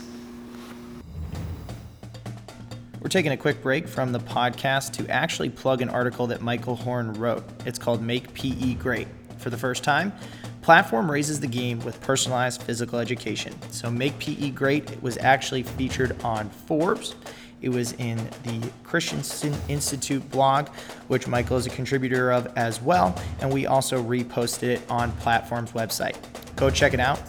We're 3.02 3.10
taking 3.10 3.32
a 3.32 3.38
quick 3.38 3.63
break 3.63 3.88
from 3.88 4.12
the 4.12 4.20
podcast 4.20 4.94
to 4.94 5.10
actually 5.10 5.50
plug 5.50 5.82
an 5.82 5.89
article 5.89 6.28
that 6.28 6.44
Michael 6.44 6.76
Horn 6.76 7.13
wrote. 7.13 7.44
It's 7.65 7.80
called 7.80 8.04
Make 8.04 8.32
PE 8.36 8.76
Great. 8.76 9.08
For 9.41 9.49
the 9.49 9.58
first 9.58 9.84
time, 9.84 10.13
Platform 10.62 11.10
raises 11.10 11.39
the 11.39 11.47
game 11.47 11.80
with 11.80 11.99
personalized 12.01 12.62
physical 12.62 12.99
education. 12.99 13.54
So 13.71 13.89
Make 13.89 14.17
PE 14.19 14.51
Great 14.51 14.91
it 14.91 15.01
was 15.01 15.17
actually 15.17 15.63
featured 15.63 16.15
on 16.23 16.49
Forbes. 16.49 17.15
It 17.62 17.69
was 17.69 17.93
in 17.93 18.17
the 18.43 18.71
Christensen 18.84 19.56
Institute 19.67 20.27
blog, 20.32 20.69
which 21.08 21.27
Michael 21.27 21.58
is 21.58 21.65
a 21.65 21.71
contributor 21.71 22.32
of 22.32 22.51
as 22.56 22.82
well, 22.82 23.19
and 23.39 23.51
we 23.51 23.65
also 23.65 24.01
reposted 24.01 24.63
it 24.63 24.82
on 24.89 25.12
Platform's 25.13 25.71
website. 25.71 26.15
Go 26.56 26.69
check 26.69 26.93
it 26.93 26.99
out. 26.99 27.19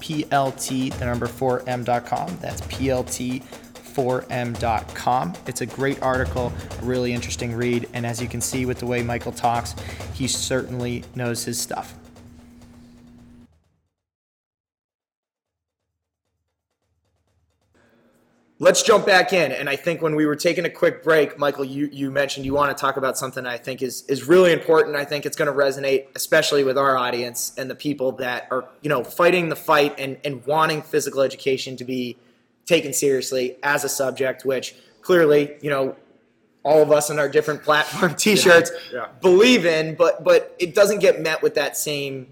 PLT, 0.00 0.92
the 0.98 1.04
number 1.04 1.26
4M.com. 1.26 2.38
That's 2.40 2.60
PLT 2.62 3.44
4m.com. 3.94 5.34
It's 5.46 5.60
a 5.60 5.66
great 5.66 6.02
article, 6.02 6.52
really 6.82 7.12
interesting 7.12 7.54
read, 7.54 7.88
and 7.92 8.06
as 8.06 8.20
you 8.20 8.28
can 8.28 8.40
see 8.40 8.66
with 8.66 8.78
the 8.78 8.86
way 8.86 9.02
Michael 9.02 9.32
talks, 9.32 9.74
he 10.14 10.26
certainly 10.26 11.04
knows 11.14 11.44
his 11.44 11.60
stuff. 11.60 11.94
Let's 18.62 18.82
jump 18.82 19.06
back 19.06 19.32
in, 19.32 19.52
and 19.52 19.70
I 19.70 19.76
think 19.76 20.02
when 20.02 20.14
we 20.14 20.26
were 20.26 20.36
taking 20.36 20.66
a 20.66 20.70
quick 20.70 21.02
break, 21.02 21.38
Michael, 21.38 21.64
you, 21.64 21.88
you 21.90 22.10
mentioned 22.10 22.44
you 22.44 22.52
want 22.52 22.76
to 22.76 22.78
talk 22.78 22.98
about 22.98 23.16
something 23.16 23.46
I 23.46 23.56
think 23.56 23.80
is 23.80 24.02
is 24.02 24.28
really 24.28 24.52
important. 24.52 24.96
I 24.96 25.06
think 25.06 25.24
it's 25.24 25.34
going 25.34 25.50
to 25.50 25.56
resonate, 25.56 26.08
especially 26.14 26.62
with 26.62 26.76
our 26.76 26.94
audience 26.94 27.54
and 27.56 27.70
the 27.70 27.74
people 27.74 28.12
that 28.12 28.48
are 28.50 28.68
you 28.82 28.90
know 28.90 29.02
fighting 29.02 29.48
the 29.48 29.56
fight 29.56 29.94
and 29.98 30.18
and 30.26 30.44
wanting 30.44 30.82
physical 30.82 31.22
education 31.22 31.78
to 31.78 31.84
be 31.84 32.18
taken 32.70 32.92
seriously 32.92 33.56
as 33.64 33.82
a 33.84 33.88
subject, 33.88 34.44
which 34.44 34.74
clearly, 35.02 35.56
you 35.60 35.68
know, 35.68 35.96
all 36.62 36.82
of 36.82 36.92
us 36.92 37.10
in 37.10 37.18
our 37.18 37.28
different 37.28 37.62
platform 37.62 38.14
t-shirts 38.24 38.70
Yeah. 38.92 39.08
believe 39.20 39.66
in, 39.66 39.94
but 39.96 40.24
but 40.24 40.54
it 40.58 40.74
doesn't 40.74 41.00
get 41.00 41.20
met 41.20 41.42
with 41.42 41.54
that 41.56 41.76
same 41.76 42.28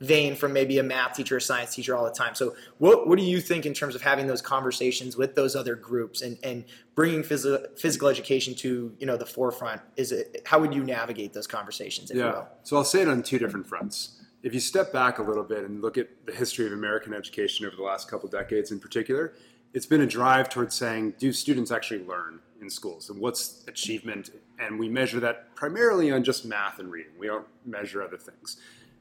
vein 0.00 0.34
from 0.34 0.52
maybe 0.52 0.78
a 0.78 0.82
math 0.82 1.14
teacher 1.14 1.36
or 1.36 1.40
science 1.40 1.74
teacher 1.74 1.94
all 1.96 2.04
the 2.04 2.10
time. 2.10 2.34
So 2.34 2.56
what 2.78 3.06
what 3.06 3.18
do 3.18 3.24
you 3.24 3.40
think 3.40 3.66
in 3.66 3.74
terms 3.74 3.94
of 3.94 4.00
having 4.02 4.26
those 4.26 4.40
conversations 4.40 5.16
with 5.16 5.34
those 5.34 5.54
other 5.54 5.74
groups 5.74 6.22
and 6.22 6.38
and 6.42 6.64
bringing 6.94 7.22
physical 7.22 7.66
physical 7.76 8.08
education 8.08 8.54
to, 8.56 8.94
you 8.98 9.06
know, 9.06 9.16
the 9.18 9.26
forefront? 9.26 9.82
Is 9.96 10.10
it 10.10 10.42
how 10.46 10.58
would 10.60 10.72
you 10.74 10.82
navigate 10.84 11.34
those 11.34 11.46
conversations 11.46 12.10
Yeah. 12.14 12.44
So 12.62 12.76
I'll 12.78 12.84
say 12.94 13.02
it 13.02 13.08
on 13.08 13.22
two 13.22 13.38
different 13.38 13.66
fronts. 13.66 14.18
If 14.42 14.54
you 14.54 14.60
step 14.60 14.92
back 14.92 15.18
a 15.18 15.22
little 15.22 15.44
bit 15.44 15.62
and 15.64 15.80
look 15.80 15.96
at 15.98 16.08
the 16.26 16.32
history 16.32 16.66
of 16.66 16.72
American 16.72 17.14
education 17.14 17.64
over 17.66 17.76
the 17.76 17.82
last 17.82 18.08
couple 18.10 18.28
decades 18.28 18.72
in 18.72 18.80
particular, 18.80 19.34
it's 19.74 19.86
been 19.86 20.02
a 20.02 20.06
drive 20.06 20.48
towards 20.48 20.74
saying, 20.74 21.14
do 21.18 21.32
students 21.32 21.70
actually 21.70 22.04
learn 22.04 22.40
in 22.60 22.68
schools? 22.68 23.10
And 23.10 23.18
what's 23.20 23.64
achievement? 23.68 24.30
And 24.58 24.78
we 24.78 24.88
measure 24.88 25.20
that 25.20 25.54
primarily 25.54 26.10
on 26.10 26.24
just 26.24 26.44
math 26.44 26.78
and 26.78 26.90
reading. 26.90 27.12
We 27.18 27.26
don't 27.26 27.46
measure 27.64 28.02
other 28.02 28.18
things. 28.18 28.58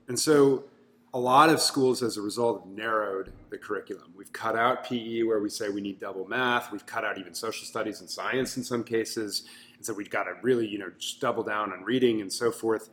And 0.07 0.17
so 0.17 0.63
a 1.13 1.19
lot 1.19 1.49
of 1.49 1.59
schools, 1.59 2.01
as 2.03 2.17
a 2.17 2.21
result, 2.21 2.63
have 2.63 2.71
narrowed 2.71 3.33
the 3.49 3.57
curriculum. 3.57 4.13
We've 4.15 4.31
cut 4.31 4.55
out 4.55 4.85
PE, 4.85 5.23
where 5.23 5.39
we 5.39 5.49
say 5.49 5.69
we 5.69 5.81
need 5.81 5.99
double 5.99 6.25
math. 6.25 6.71
We've 6.71 6.85
cut 6.85 7.03
out 7.03 7.17
even 7.17 7.33
social 7.33 7.65
studies 7.65 7.99
and 7.99 8.09
science 8.09 8.55
in 8.55 8.63
some 8.63 8.83
cases, 8.83 9.43
and 9.75 9.85
so 9.85 9.93
we've 9.93 10.09
got 10.09 10.23
to 10.23 10.35
really, 10.41 10.67
you 10.67 10.77
know, 10.77 10.89
just 10.97 11.19
double 11.19 11.43
down 11.43 11.73
on 11.73 11.83
reading 11.83 12.21
and 12.21 12.31
so 12.31 12.49
forth. 12.49 12.89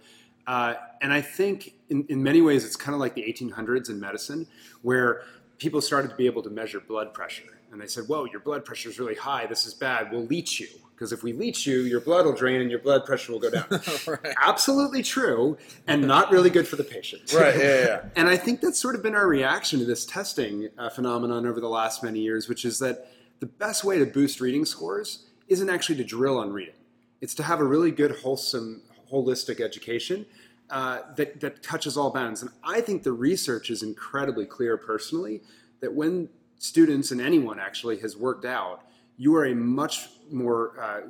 Uh, 0.48 0.74
and 1.00 1.12
I 1.12 1.20
think, 1.20 1.74
in, 1.90 2.06
in 2.08 2.22
many 2.22 2.40
ways, 2.40 2.64
it's 2.64 2.76
kind 2.76 2.94
of 2.94 3.00
like 3.00 3.14
the 3.14 3.22
1800s 3.22 3.88
in 3.88 4.00
medicine, 4.00 4.48
where 4.82 5.22
people 5.58 5.80
started 5.80 6.08
to 6.08 6.16
be 6.16 6.26
able 6.26 6.42
to 6.42 6.50
measure 6.50 6.80
blood 6.80 7.14
pressure, 7.14 7.57
and 7.72 7.80
they 7.80 7.86
said, 7.86 8.04
"Whoa, 8.08 8.24
your 8.24 8.40
blood 8.40 8.64
pressure 8.64 8.88
is 8.88 8.98
really 8.98 9.14
high. 9.14 9.46
This 9.46 9.66
is 9.66 9.74
bad. 9.74 10.10
We'll 10.10 10.26
leech 10.26 10.60
you." 10.60 10.68
because 10.98 11.12
if 11.12 11.22
we 11.22 11.32
leech 11.32 11.64
you, 11.64 11.82
your 11.82 12.00
blood 12.00 12.26
will 12.26 12.32
drain 12.32 12.60
and 12.60 12.68
your 12.70 12.80
blood 12.80 13.04
pressure 13.04 13.30
will 13.30 13.38
go 13.38 13.50
down. 13.50 13.66
right. 14.08 14.34
Absolutely 14.42 15.00
true, 15.00 15.56
and 15.86 16.04
not 16.04 16.32
really 16.32 16.50
good 16.50 16.66
for 16.66 16.74
the 16.76 16.84
patient. 16.84 17.32
Right. 17.38 17.56
Yeah, 17.56 17.84
yeah. 17.84 18.04
and 18.16 18.28
I 18.28 18.36
think 18.36 18.60
that's 18.60 18.80
sort 18.80 18.96
of 18.96 19.02
been 19.02 19.14
our 19.14 19.28
reaction 19.28 19.78
to 19.78 19.84
this 19.84 20.04
testing 20.04 20.70
uh, 20.76 20.88
phenomenon 20.88 21.46
over 21.46 21.60
the 21.60 21.68
last 21.68 22.02
many 22.02 22.18
years, 22.18 22.48
which 22.48 22.64
is 22.64 22.80
that 22.80 23.12
the 23.38 23.46
best 23.46 23.84
way 23.84 23.98
to 23.98 24.06
boost 24.06 24.40
reading 24.40 24.64
scores 24.64 25.26
isn't 25.46 25.70
actually 25.70 25.96
to 25.96 26.04
drill 26.04 26.38
on 26.38 26.52
reading. 26.52 26.74
It's 27.20 27.34
to 27.34 27.44
have 27.44 27.60
a 27.60 27.64
really 27.64 27.92
good, 27.92 28.10
wholesome, 28.10 28.82
holistic 29.12 29.60
education 29.60 30.26
uh, 30.70 31.00
that 31.16 31.38
that 31.40 31.62
touches 31.62 31.96
all 31.96 32.10
bounds. 32.10 32.42
And 32.42 32.50
I 32.64 32.80
think 32.80 33.04
the 33.04 33.12
research 33.12 33.70
is 33.70 33.84
incredibly 33.84 34.46
clear, 34.46 34.76
personally, 34.76 35.42
that 35.80 35.94
when 35.94 36.28
students 36.58 37.10
and 37.10 37.20
anyone 37.20 37.58
actually 37.58 37.98
has 38.00 38.16
worked 38.16 38.44
out 38.44 38.82
you 39.18 39.34
are 39.34 39.44
a 39.44 39.54
much 39.54 40.08
more 40.30 40.80
uh, 40.80 41.00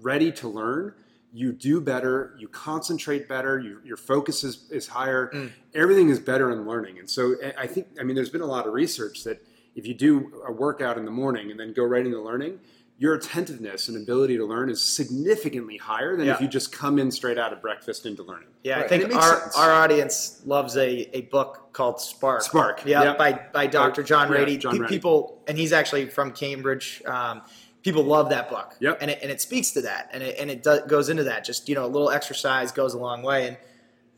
ready 0.00 0.32
to 0.32 0.48
learn. 0.48 0.94
You 1.32 1.52
do 1.52 1.80
better. 1.80 2.34
You 2.38 2.48
concentrate 2.48 3.28
better. 3.28 3.60
You, 3.60 3.80
your 3.84 3.98
focus 3.98 4.42
is, 4.42 4.68
is 4.70 4.88
higher. 4.88 5.30
Mm. 5.32 5.52
Everything 5.74 6.08
is 6.08 6.18
better 6.18 6.50
in 6.50 6.66
learning. 6.66 6.98
And 6.98 7.08
so 7.08 7.36
I 7.56 7.66
think, 7.66 7.88
I 8.00 8.02
mean, 8.02 8.16
there's 8.16 8.30
been 8.30 8.40
a 8.40 8.46
lot 8.46 8.66
of 8.66 8.72
research 8.72 9.22
that 9.24 9.44
if 9.76 9.86
you 9.86 9.94
do 9.94 10.42
a 10.46 10.50
workout 10.50 10.96
in 10.96 11.04
the 11.04 11.10
morning 11.10 11.50
and 11.50 11.60
then 11.60 11.74
go 11.74 11.84
right 11.84 12.04
into 12.04 12.20
learning, 12.20 12.58
your 13.00 13.14
attentiveness 13.14 13.88
and 13.88 13.96
ability 13.96 14.36
to 14.36 14.44
learn 14.44 14.68
is 14.68 14.82
significantly 14.82 15.76
higher 15.76 16.16
than 16.16 16.26
yeah. 16.26 16.34
if 16.34 16.40
you 16.40 16.48
just 16.48 16.72
come 16.72 16.98
in 16.98 17.12
straight 17.12 17.38
out 17.38 17.52
of 17.52 17.62
breakfast 17.62 18.06
into 18.06 18.24
learning. 18.24 18.48
Yeah, 18.64 18.80
right. 18.80 18.84
I 18.84 18.88
think 18.88 19.14
our, 19.14 19.50
our 19.56 19.70
audience 19.70 20.42
loves 20.44 20.76
a, 20.76 21.16
a 21.16 21.22
book 21.22 21.72
called 21.72 22.00
Spark. 22.00 22.42
Spark. 22.42 22.84
Yeah, 22.84 23.04
yep. 23.04 23.18
by, 23.18 23.40
by 23.52 23.68
Dr. 23.68 24.02
John 24.02 24.28
Ratey. 24.28 24.54
Yeah, 24.54 24.58
John 24.58 24.78
Ratey. 24.78 24.88
People, 24.88 25.44
and 25.46 25.56
he's 25.56 25.72
actually 25.72 26.06
from 26.06 26.32
Cambridge. 26.32 27.00
Um, 27.06 27.42
people 27.82 28.02
love 28.02 28.30
that 28.30 28.50
book. 28.50 28.74
Yep. 28.80 28.98
And 29.00 29.12
it, 29.12 29.20
and 29.22 29.30
it 29.30 29.40
speaks 29.40 29.70
to 29.72 29.82
that. 29.82 30.10
And 30.12 30.24
it, 30.24 30.36
and 30.36 30.50
it 30.50 30.64
do, 30.64 30.80
goes 30.88 31.08
into 31.08 31.22
that. 31.24 31.44
Just, 31.44 31.68
you 31.68 31.76
know, 31.76 31.86
a 31.86 31.88
little 31.88 32.10
exercise 32.10 32.72
goes 32.72 32.94
a 32.94 32.98
long 32.98 33.22
way. 33.22 33.46
And 33.46 33.56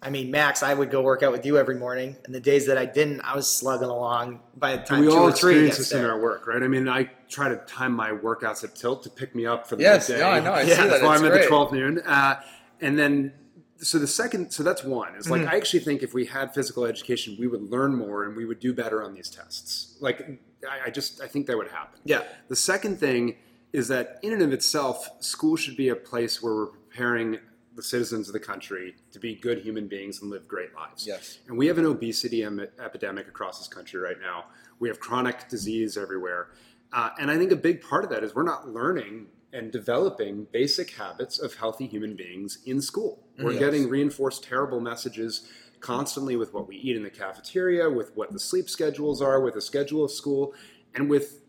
I 0.02 0.08
mean, 0.08 0.30
Max, 0.30 0.62
I 0.62 0.72
would 0.72 0.90
go 0.90 1.02
work 1.02 1.22
out 1.22 1.30
with 1.30 1.44
you 1.44 1.58
every 1.58 1.76
morning. 1.76 2.16
And 2.24 2.34
the 2.34 2.40
days 2.40 2.66
that 2.66 2.78
I 2.78 2.86
didn't, 2.86 3.20
I 3.20 3.36
was 3.36 3.50
slugging 3.50 3.88
along 3.88 4.40
by 4.56 4.76
the 4.76 4.82
time 4.82 5.00
we 5.00 5.06
two 5.06 5.12
all 5.12 5.28
or 5.28 5.32
three 5.32 5.66
experience 5.66 5.76
this 5.76 5.92
in 5.92 6.04
our 6.04 6.18
work, 6.18 6.46
right? 6.46 6.62
I 6.62 6.68
mean, 6.68 6.88
I 6.88 7.10
try 7.28 7.50
to 7.50 7.56
time 7.66 7.92
my 7.92 8.10
workouts 8.10 8.64
at 8.64 8.74
tilt 8.74 9.02
to 9.02 9.10
pick 9.10 9.34
me 9.34 9.44
up 9.44 9.66
for 9.66 9.76
the 9.76 9.82
yes, 9.82 10.06
day. 10.06 10.18
Yes, 10.18 10.22
no, 10.22 10.28
I 10.30 10.40
know. 10.40 10.52
I 10.52 10.62
yeah. 10.62 10.76
see 10.76 10.88
that. 10.88 11.04
I'm 11.04 11.24
at 11.24 11.32
the 11.32 11.46
12 11.46 11.72
noon. 11.72 11.98
Uh, 12.00 12.40
and 12.80 12.98
then 12.98 13.34
so 13.76 13.98
the 13.98 14.06
second 14.06 14.50
so 14.50 14.62
that's 14.62 14.84
one 14.84 15.14
is 15.14 15.30
like 15.30 15.40
mm-hmm. 15.40 15.54
i 15.54 15.56
actually 15.56 15.80
think 15.80 16.02
if 16.02 16.12
we 16.12 16.26
had 16.26 16.52
physical 16.52 16.84
education 16.84 17.34
we 17.40 17.46
would 17.46 17.62
learn 17.62 17.96
more 17.96 18.24
and 18.24 18.36
we 18.36 18.44
would 18.44 18.60
do 18.60 18.74
better 18.74 19.02
on 19.02 19.14
these 19.14 19.30
tests 19.30 19.96
like 20.00 20.38
I, 20.70 20.88
I, 20.88 20.90
just 20.90 21.22
i 21.22 21.26
think 21.26 21.46
that 21.46 21.56
would 21.56 21.68
happen 21.68 21.98
yeah 22.04 22.24
the 22.48 22.56
second 22.56 23.00
thing 23.00 23.36
is 23.72 23.88
that 23.88 24.18
in 24.22 24.32
and 24.32 24.42
of 24.42 24.52
itself, 24.52 25.08
school 25.20 25.56
should 25.56 25.76
be 25.76 25.88
a 25.88 25.96
place 25.96 26.42
where 26.42 26.54
we're 26.54 26.66
preparing 26.66 27.38
the 27.80 27.86
citizens 27.86 28.28
of 28.28 28.34
the 28.34 28.40
country 28.40 28.94
to 29.10 29.18
be 29.18 29.34
good 29.34 29.58
human 29.58 29.88
beings 29.88 30.20
and 30.20 30.30
live 30.30 30.46
great 30.46 30.74
lives. 30.74 31.06
Yes. 31.06 31.38
And 31.48 31.56
we 31.56 31.66
have 31.66 31.78
an 31.78 31.86
obesity 31.86 32.44
em- 32.44 32.68
epidemic 32.78 33.26
across 33.26 33.58
this 33.58 33.68
country 33.68 33.98
right 33.98 34.20
now. 34.20 34.44
We 34.80 34.88
have 34.88 35.00
chronic 35.00 35.48
disease 35.48 35.96
everywhere. 35.96 36.48
Uh, 36.92 37.08
and 37.18 37.30
I 37.30 37.38
think 37.38 37.52
a 37.52 37.56
big 37.56 37.80
part 37.80 38.04
of 38.04 38.10
that 38.10 38.22
is 38.22 38.34
we're 38.34 38.42
not 38.42 38.68
learning 38.68 39.28
and 39.54 39.72
developing 39.72 40.46
basic 40.52 40.90
habits 40.90 41.38
of 41.38 41.54
healthy 41.54 41.86
human 41.86 42.14
beings 42.16 42.58
in 42.66 42.82
school. 42.82 43.24
We're 43.38 43.52
yes. 43.52 43.60
getting 43.60 43.88
reinforced 43.88 44.44
terrible 44.44 44.80
messages 44.80 45.48
constantly 45.80 46.36
with 46.36 46.52
what 46.52 46.68
we 46.68 46.76
eat 46.76 46.96
in 46.96 47.02
the 47.02 47.10
cafeteria, 47.10 47.88
with 47.88 48.14
what 48.14 48.30
the 48.30 48.38
sleep 48.38 48.68
schedules 48.68 49.22
are, 49.22 49.40
with 49.40 49.54
the 49.54 49.62
schedule 49.62 50.04
of 50.04 50.10
school, 50.10 50.52
and 50.94 51.08
with, 51.08 51.40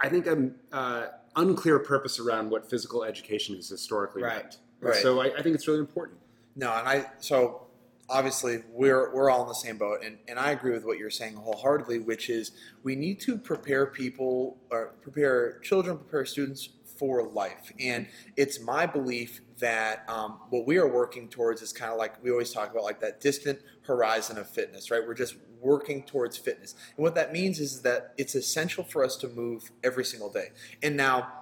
I 0.00 0.08
think, 0.08 0.26
an 0.26 0.56
uh, 0.72 1.06
unclear 1.36 1.78
purpose 1.78 2.18
around 2.18 2.50
what 2.50 2.68
physical 2.68 3.04
education 3.04 3.54
has 3.54 3.68
historically 3.68 4.24
right. 4.24 4.42
meant. 4.42 4.58
Right. 4.80 4.96
So 4.96 5.20
I, 5.20 5.26
I, 5.36 5.42
think 5.42 5.54
it's 5.54 5.66
really 5.66 5.80
important. 5.80 6.18
No, 6.54 6.72
and 6.72 6.88
I 6.88 7.06
so 7.18 7.66
obviously 8.08 8.62
we're 8.70 9.12
we're 9.14 9.30
all 9.30 9.42
in 9.42 9.48
the 9.48 9.54
same 9.54 9.76
boat, 9.76 10.00
and, 10.04 10.18
and 10.28 10.38
I 10.38 10.50
agree 10.50 10.72
with 10.72 10.84
what 10.84 10.98
you're 10.98 11.10
saying 11.10 11.34
wholeheartedly, 11.34 12.00
which 12.00 12.30
is 12.30 12.52
we 12.82 12.94
need 12.96 13.20
to 13.20 13.36
prepare 13.36 13.86
people 13.86 14.58
or 14.70 14.94
prepare 15.02 15.58
children, 15.60 15.98
prepare 15.98 16.24
students 16.24 16.70
for 16.98 17.22
life. 17.28 17.72
And 17.78 18.08
it's 18.36 18.60
my 18.60 18.84
belief 18.84 19.40
that 19.60 20.04
um, 20.08 20.40
what 20.50 20.66
we 20.66 20.78
are 20.78 20.88
working 20.88 21.28
towards 21.28 21.62
is 21.62 21.72
kind 21.72 21.92
of 21.92 21.98
like 21.98 22.22
we 22.22 22.30
always 22.30 22.52
talk 22.52 22.70
about, 22.70 22.82
like 22.82 23.00
that 23.00 23.20
distant 23.20 23.60
horizon 23.82 24.36
of 24.38 24.48
fitness, 24.50 24.90
right? 24.90 25.06
We're 25.06 25.14
just 25.14 25.36
working 25.60 26.02
towards 26.02 26.36
fitness. 26.36 26.74
And 26.96 27.02
what 27.02 27.14
that 27.14 27.32
means 27.32 27.60
is 27.60 27.82
that 27.82 28.14
it's 28.16 28.34
essential 28.34 28.84
for 28.84 29.04
us 29.04 29.16
to 29.18 29.28
move 29.28 29.70
every 29.82 30.04
single 30.04 30.30
day. 30.30 30.48
And 30.82 30.96
now, 30.96 31.32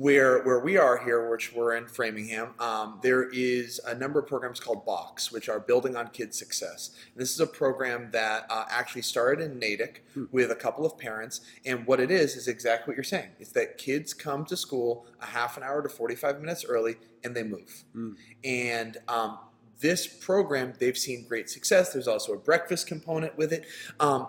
where 0.00 0.42
where 0.44 0.60
we 0.60 0.78
are 0.78 0.96
here, 0.96 1.28
which 1.28 1.52
we're 1.52 1.76
in 1.76 1.86
Framingham, 1.86 2.54
um, 2.58 2.98
there 3.02 3.24
is 3.24 3.78
a 3.86 3.94
number 3.94 4.18
of 4.18 4.26
programs 4.26 4.58
called 4.58 4.86
BOKS, 4.86 5.30
which 5.30 5.50
are 5.50 5.60
building 5.60 5.94
on 5.94 6.08
kids' 6.08 6.38
success. 6.38 6.92
And 7.12 7.20
this 7.20 7.34
is 7.34 7.40
a 7.40 7.46
program 7.46 8.08
that 8.12 8.46
uh, 8.48 8.64
actually 8.70 9.02
started 9.02 9.44
in 9.44 9.58
Natick 9.58 10.06
hmm. 10.14 10.24
with 10.32 10.52
a 10.52 10.54
couple 10.54 10.86
of 10.86 10.96
parents. 10.96 11.42
And 11.66 11.86
what 11.86 12.00
it 12.00 12.10
is 12.10 12.34
is 12.34 12.48
exactly 12.48 12.90
what 12.90 12.96
you're 12.96 13.04
saying: 13.04 13.28
is 13.40 13.52
that 13.52 13.76
kids 13.76 14.14
come 14.14 14.46
to 14.46 14.56
school 14.56 15.04
a 15.20 15.26
half 15.26 15.58
an 15.58 15.62
hour 15.62 15.82
to 15.82 15.88
45 15.90 16.40
minutes 16.40 16.64
early, 16.64 16.96
and 17.22 17.36
they 17.36 17.42
move. 17.42 17.84
Hmm. 17.92 18.12
And 18.42 18.96
um, 19.06 19.38
this 19.80 20.06
program, 20.06 20.72
they've 20.78 20.96
seen 20.96 21.26
great 21.28 21.50
success. 21.50 21.92
There's 21.92 22.08
also 22.08 22.32
a 22.32 22.38
breakfast 22.38 22.86
component 22.86 23.36
with 23.36 23.52
it. 23.52 23.66
Um, 24.00 24.28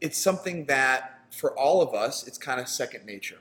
it's 0.00 0.18
something 0.18 0.66
that 0.66 1.24
for 1.32 1.58
all 1.58 1.82
of 1.82 1.94
us, 1.94 2.28
it's 2.28 2.38
kind 2.38 2.60
of 2.60 2.68
second 2.68 3.06
nature 3.06 3.38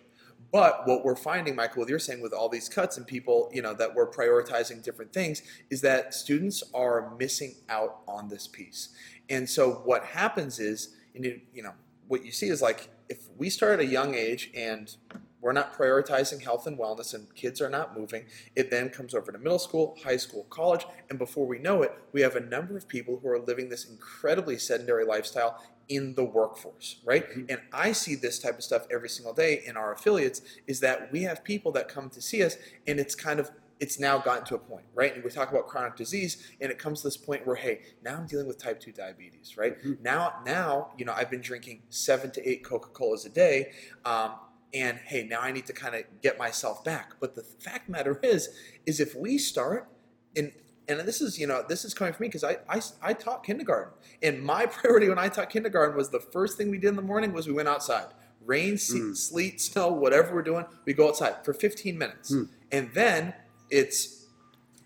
but 0.51 0.87
what 0.87 1.03
we're 1.03 1.15
finding, 1.15 1.55
Michael, 1.55 1.81
what 1.81 1.89
you're 1.89 1.99
saying 1.99 2.21
with 2.21 2.33
all 2.33 2.49
these 2.49 2.69
cuts 2.69 2.97
and 2.97 3.05
people, 3.05 3.49
you 3.53 3.61
know, 3.61 3.73
that 3.73 3.93
we're 3.93 4.09
prioritizing 4.09 4.83
different 4.83 5.13
things, 5.13 5.43
is 5.69 5.81
that 5.81 6.13
students 6.13 6.63
are 6.73 7.13
missing 7.19 7.55
out 7.69 7.99
on 8.07 8.29
this 8.29 8.47
piece. 8.47 8.89
And 9.29 9.47
so 9.47 9.81
what 9.85 10.03
happens 10.03 10.59
is, 10.59 10.95
you 11.13 11.41
know, 11.55 11.73
what 12.07 12.25
you 12.25 12.31
see 12.31 12.47
is 12.47 12.61
like 12.61 12.89
if 13.09 13.27
we 13.37 13.49
start 13.49 13.73
at 13.73 13.79
a 13.79 13.85
young 13.85 14.15
age 14.15 14.51
and 14.55 14.95
we're 15.41 15.53
not 15.53 15.73
prioritizing 15.73 16.43
health 16.43 16.67
and 16.67 16.77
wellness 16.77 17.13
and 17.13 17.33
kids 17.33 17.61
are 17.61 17.69
not 17.69 17.97
moving, 17.97 18.25
it 18.55 18.69
then 18.69 18.89
comes 18.89 19.13
over 19.13 19.31
to 19.31 19.37
middle 19.37 19.59
school, 19.59 19.97
high 20.03 20.17
school, 20.17 20.45
college, 20.49 20.85
and 21.09 21.17
before 21.17 21.47
we 21.47 21.59
know 21.59 21.81
it, 21.81 21.93
we 22.11 22.21
have 22.21 22.35
a 22.35 22.41
number 22.41 22.75
of 22.75 22.87
people 22.87 23.19
who 23.21 23.29
are 23.29 23.39
living 23.39 23.69
this 23.69 23.85
incredibly 23.85 24.57
sedentary 24.57 25.05
lifestyle 25.05 25.63
in 25.89 26.13
the 26.13 26.23
workforce, 26.23 26.97
right? 27.03 27.27
Mm-hmm. 27.29 27.45
And 27.49 27.61
I 27.73 27.91
see 27.91 28.15
this 28.15 28.39
type 28.39 28.57
of 28.57 28.63
stuff 28.63 28.85
every 28.91 29.09
single 29.09 29.33
day 29.33 29.63
in 29.65 29.75
our 29.75 29.91
affiliates 29.91 30.41
is 30.67 30.79
that 30.81 31.11
we 31.11 31.23
have 31.23 31.43
people 31.43 31.71
that 31.73 31.89
come 31.89 32.09
to 32.11 32.21
see 32.21 32.43
us 32.43 32.57
and 32.87 32.99
it's 32.99 33.15
kind 33.15 33.39
of 33.39 33.51
it's 33.79 33.99
now 33.99 34.17
gotten 34.17 34.45
to 34.45 34.55
a 34.55 34.59
point, 34.59 34.85
right? 34.93 35.15
And 35.15 35.23
we 35.23 35.29
talk 35.29 35.51
about 35.51 35.67
chronic 35.67 35.95
disease, 35.95 36.51
and 36.59 36.69
it 36.69 36.77
comes 36.77 37.01
to 37.01 37.07
this 37.07 37.17
point 37.17 37.47
where, 37.47 37.55
hey, 37.55 37.81
now 38.03 38.17
I'm 38.17 38.27
dealing 38.27 38.45
with 38.45 38.57
type 38.57 38.79
two 38.79 38.91
diabetes, 38.91 39.57
right? 39.57 39.77
Mm-hmm. 39.79 40.03
Now, 40.03 40.35
now, 40.45 40.91
you 40.97 41.05
know, 41.05 41.13
I've 41.13 41.31
been 41.31 41.41
drinking 41.41 41.83
seven 41.89 42.29
to 42.31 42.49
eight 42.49 42.63
Coca 42.63 42.89
Colas 42.89 43.25
a 43.25 43.29
day, 43.29 43.71
um, 44.03 44.33
and 44.73 44.97
hey, 44.97 45.23
now 45.23 45.39
I 45.39 45.51
need 45.51 45.65
to 45.67 45.73
kind 45.73 45.95
of 45.95 46.03
get 46.21 46.37
myself 46.37 46.83
back. 46.83 47.13
But 47.19 47.35
the 47.35 47.41
fact 47.41 47.87
matter 47.89 48.19
is, 48.21 48.49
is 48.85 48.99
if 48.99 49.15
we 49.15 49.37
start, 49.37 49.87
and 50.35 50.51
and 50.89 51.07
this 51.07 51.21
is 51.21 51.37
you 51.39 51.47
know 51.47 51.63
this 51.67 51.85
is 51.85 51.93
coming 51.93 52.13
from 52.13 52.23
me 52.23 52.27
because 52.27 52.43
I, 52.43 52.57
I, 52.67 52.81
I 53.01 53.13
taught 53.13 53.43
kindergarten 53.43 53.93
and 54.21 54.41
my 54.41 54.65
priority 54.77 55.07
when 55.09 55.19
i 55.19 55.29
taught 55.29 55.49
kindergarten 55.49 55.95
was 55.95 56.09
the 56.09 56.19
first 56.19 56.57
thing 56.57 56.69
we 56.69 56.77
did 56.77 56.89
in 56.89 56.95
the 56.95 57.01
morning 57.01 57.31
was 57.31 57.47
we 57.47 57.53
went 57.53 57.67
outside 57.67 58.07
rain 58.45 58.73
mm. 58.73 59.15
sleet 59.15 59.61
snow 59.61 59.89
whatever 59.89 60.33
we're 60.33 60.41
doing 60.41 60.65
we 60.85 60.93
go 60.93 61.07
outside 61.07 61.43
for 61.45 61.53
15 61.53 61.97
minutes 61.97 62.31
mm. 62.31 62.49
and 62.71 62.89
then 62.93 63.33
it's 63.69 64.27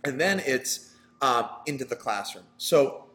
and 0.03 0.19
then 0.19 0.41
it's 0.45 0.91
um, 1.21 1.47
into 1.65 1.85
the 1.85 1.95
classroom 1.95 2.43
so 2.57 3.05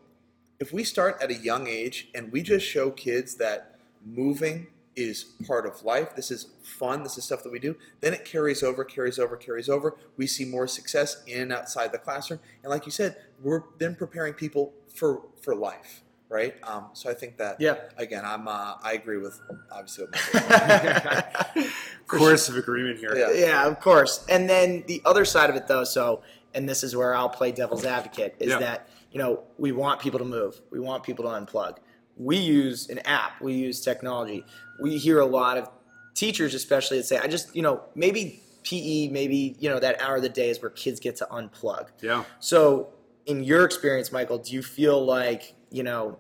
if 0.59 0.73
we 0.73 0.83
start 0.83 1.19
at 1.23 1.31
a 1.31 1.35
young 1.35 1.69
age 1.69 2.09
and 2.15 2.33
we 2.33 2.43
just 2.43 2.67
show 2.67 2.91
kids 2.91 3.35
that 3.37 3.77
moving 4.05 4.67
is 4.99 5.25
part 5.47 5.65
of 5.65 5.85
life. 5.85 6.17
This 6.17 6.33
is 6.33 6.49
fun. 6.63 7.05
This 7.05 7.17
is 7.17 7.25
stuff 7.25 7.45
that 7.45 7.53
we 7.53 7.61
do. 7.61 7.77
Then 8.01 8.13
it 8.13 8.25
carries 8.25 8.65
over, 8.65 8.85
carries 8.85 9.19
over, 9.19 9.37
carries 9.37 9.69
over. 9.69 9.97
We 10.17 10.27
see 10.27 10.45
more 10.45 10.67
success 10.67 11.23
in 11.27 11.43
and 11.43 11.53
outside 11.53 11.93
the 11.93 11.99
classroom. 11.99 12.41
And 12.65 12.71
like 12.71 12.85
you 12.85 12.91
said, 12.91 13.17
we're 13.41 13.63
then 13.79 13.95
preparing 13.95 14.35
people 14.35 14.75
for 14.93 15.23
for 15.41 15.55
life, 15.55 16.03
right? 16.29 16.57
Um, 16.65 16.87
so 16.95 17.09
I 17.09 17.15
think 17.15 17.37
that 17.37 17.61
yeah. 17.61 17.77
Again, 17.97 18.25
I'm 18.25 18.49
uh, 18.49 18.75
I 18.83 18.95
agree 18.95 19.19
with 19.19 19.41
obviously 19.71 20.07
with 20.07 21.73
course 22.09 22.49
of 22.49 22.57
agreement 22.57 22.99
here. 22.99 23.17
Yeah. 23.17 23.31
yeah, 23.33 23.67
of 23.67 23.79
course. 23.79 24.27
And 24.29 24.51
then 24.51 24.83
the 24.89 25.01
other 25.05 25.25
side 25.25 25.49
of 25.49 25.55
it 25.55 25.69
though, 25.69 25.85
so 25.85 26.23
and 26.55 26.69
this 26.69 26.83
is 26.83 26.97
where 26.97 27.15
I'll 27.15 27.29
play 27.29 27.53
devil's 27.53 27.85
advocate 27.85 28.35
is 28.41 28.49
yeah. 28.49 28.59
that 28.59 28.89
you 29.13 29.21
know 29.21 29.45
we 29.59 29.71
want 29.71 30.01
people 30.01 30.19
to 30.19 30.25
move, 30.25 30.61
we 30.71 30.81
want 30.81 31.05
people 31.05 31.25
to 31.27 31.31
unplug 31.31 31.77
we 32.19 32.37
use 32.37 32.89
an 32.91 32.99
app, 33.01 33.41
we 33.41 33.55
use 33.55 33.81
technology. 33.81 34.45
We 34.81 34.99
hear 34.99 35.21
a 35.21 35.27
lot 35.27 35.57
of 35.57 35.71
teachers, 36.15 36.55
especially, 36.55 36.99
that 36.99 37.05
say, 37.05 37.19
I 37.19 37.29
just, 37.29 37.55
you 37.55 37.63
know, 37.63 37.83
maybe 37.95 38.43
PE, 38.65 39.09
maybe, 39.09 39.57
you 39.59 39.71
know, 39.71 39.79
that 39.79 40.03
hour 40.03 40.17
of 40.17 40.23
the 40.23 40.29
day 40.29 40.51
is 40.51 40.61
where 40.61 40.71
kids 40.71 41.01
get 41.01 41.17
to 41.17 41.27
unplug. 41.31 41.89
Yeah. 42.03 42.25
So, 42.41 42.89
in 43.27 43.45
your 43.45 43.65
experience, 43.65 44.11
Michael, 44.11 44.39
do 44.39 44.53
you 44.53 44.63
feel 44.63 45.05
like, 45.05 45.55
you 45.71 45.83
know, 45.83 46.19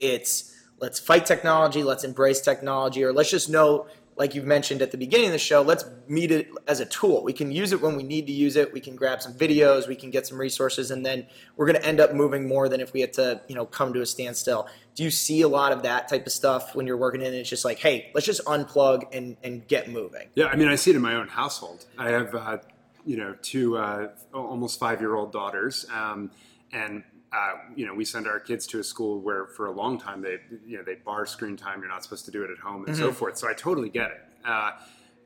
it's 0.00 0.54
let's 0.80 0.98
fight 0.98 1.26
technology, 1.26 1.82
let's 1.82 2.04
embrace 2.04 2.40
technology, 2.40 3.02
or 3.02 3.12
let's 3.12 3.30
just 3.30 3.50
know 3.50 3.86
like 4.16 4.34
you've 4.34 4.46
mentioned 4.46 4.80
at 4.80 4.90
the 4.90 4.96
beginning 4.96 5.26
of 5.26 5.32
the 5.32 5.38
show, 5.38 5.60
let's 5.60 5.84
meet 6.08 6.30
it 6.30 6.48
as 6.66 6.80
a 6.80 6.86
tool. 6.86 7.22
We 7.22 7.34
can 7.34 7.52
use 7.52 7.72
it 7.72 7.80
when 7.80 7.96
we 7.96 8.02
need 8.02 8.26
to 8.26 8.32
use 8.32 8.56
it. 8.56 8.72
We 8.72 8.80
can 8.80 8.96
grab 8.96 9.20
some 9.20 9.34
videos, 9.34 9.86
we 9.86 9.94
can 9.94 10.10
get 10.10 10.26
some 10.26 10.38
resources, 10.38 10.90
and 10.90 11.04
then 11.04 11.26
we're 11.56 11.66
going 11.66 11.78
to 11.78 11.86
end 11.86 12.00
up 12.00 12.14
moving 12.14 12.48
more 12.48 12.68
than 12.68 12.80
if 12.80 12.92
we 12.94 13.02
had 13.02 13.12
to, 13.14 13.42
you 13.46 13.54
know, 13.54 13.66
come 13.66 13.92
to 13.92 14.00
a 14.00 14.06
standstill. 14.06 14.68
Do 14.94 15.04
you 15.04 15.10
see 15.10 15.42
a 15.42 15.48
lot 15.48 15.72
of 15.72 15.82
that 15.82 16.08
type 16.08 16.26
of 16.26 16.32
stuff 16.32 16.74
when 16.74 16.86
you're 16.86 16.96
working 16.96 17.20
in? 17.20 17.34
It's 17.34 17.50
just 17.50 17.64
like, 17.64 17.78
hey, 17.78 18.10
let's 18.14 18.26
just 18.26 18.42
unplug 18.46 19.14
and, 19.14 19.36
and 19.44 19.66
get 19.68 19.90
moving. 19.90 20.28
Yeah, 20.34 20.46
I 20.46 20.56
mean, 20.56 20.68
I 20.68 20.76
see 20.76 20.90
it 20.90 20.96
in 20.96 21.02
my 21.02 21.14
own 21.14 21.28
household. 21.28 21.84
I 21.98 22.10
have, 22.10 22.34
uh, 22.34 22.58
you 23.04 23.18
know, 23.18 23.36
two 23.42 23.76
uh, 23.76 24.08
almost 24.32 24.80
five 24.80 25.00
year 25.00 25.14
old 25.14 25.30
daughters, 25.30 25.84
um, 25.92 26.30
and 26.72 27.04
uh, 27.32 27.52
you 27.74 27.86
know, 27.86 27.94
we 27.94 28.04
send 28.04 28.26
our 28.26 28.38
kids 28.38 28.66
to 28.68 28.78
a 28.78 28.84
school 28.84 29.20
where 29.20 29.46
for 29.46 29.66
a 29.66 29.72
long 29.72 29.98
time 29.98 30.22
they, 30.22 30.38
you 30.64 30.76
know, 30.76 30.82
they 30.82 30.94
bar 30.94 31.26
screen 31.26 31.56
time. 31.56 31.80
You're 31.80 31.88
not 31.88 32.02
supposed 32.02 32.24
to 32.26 32.30
do 32.30 32.42
it 32.44 32.50
at 32.50 32.58
home 32.58 32.84
and 32.84 32.94
mm-hmm. 32.94 33.04
so 33.04 33.12
forth. 33.12 33.36
So 33.36 33.48
I 33.48 33.52
totally 33.52 33.88
get 33.90 34.10
it. 34.10 34.22
Uh, 34.44 34.72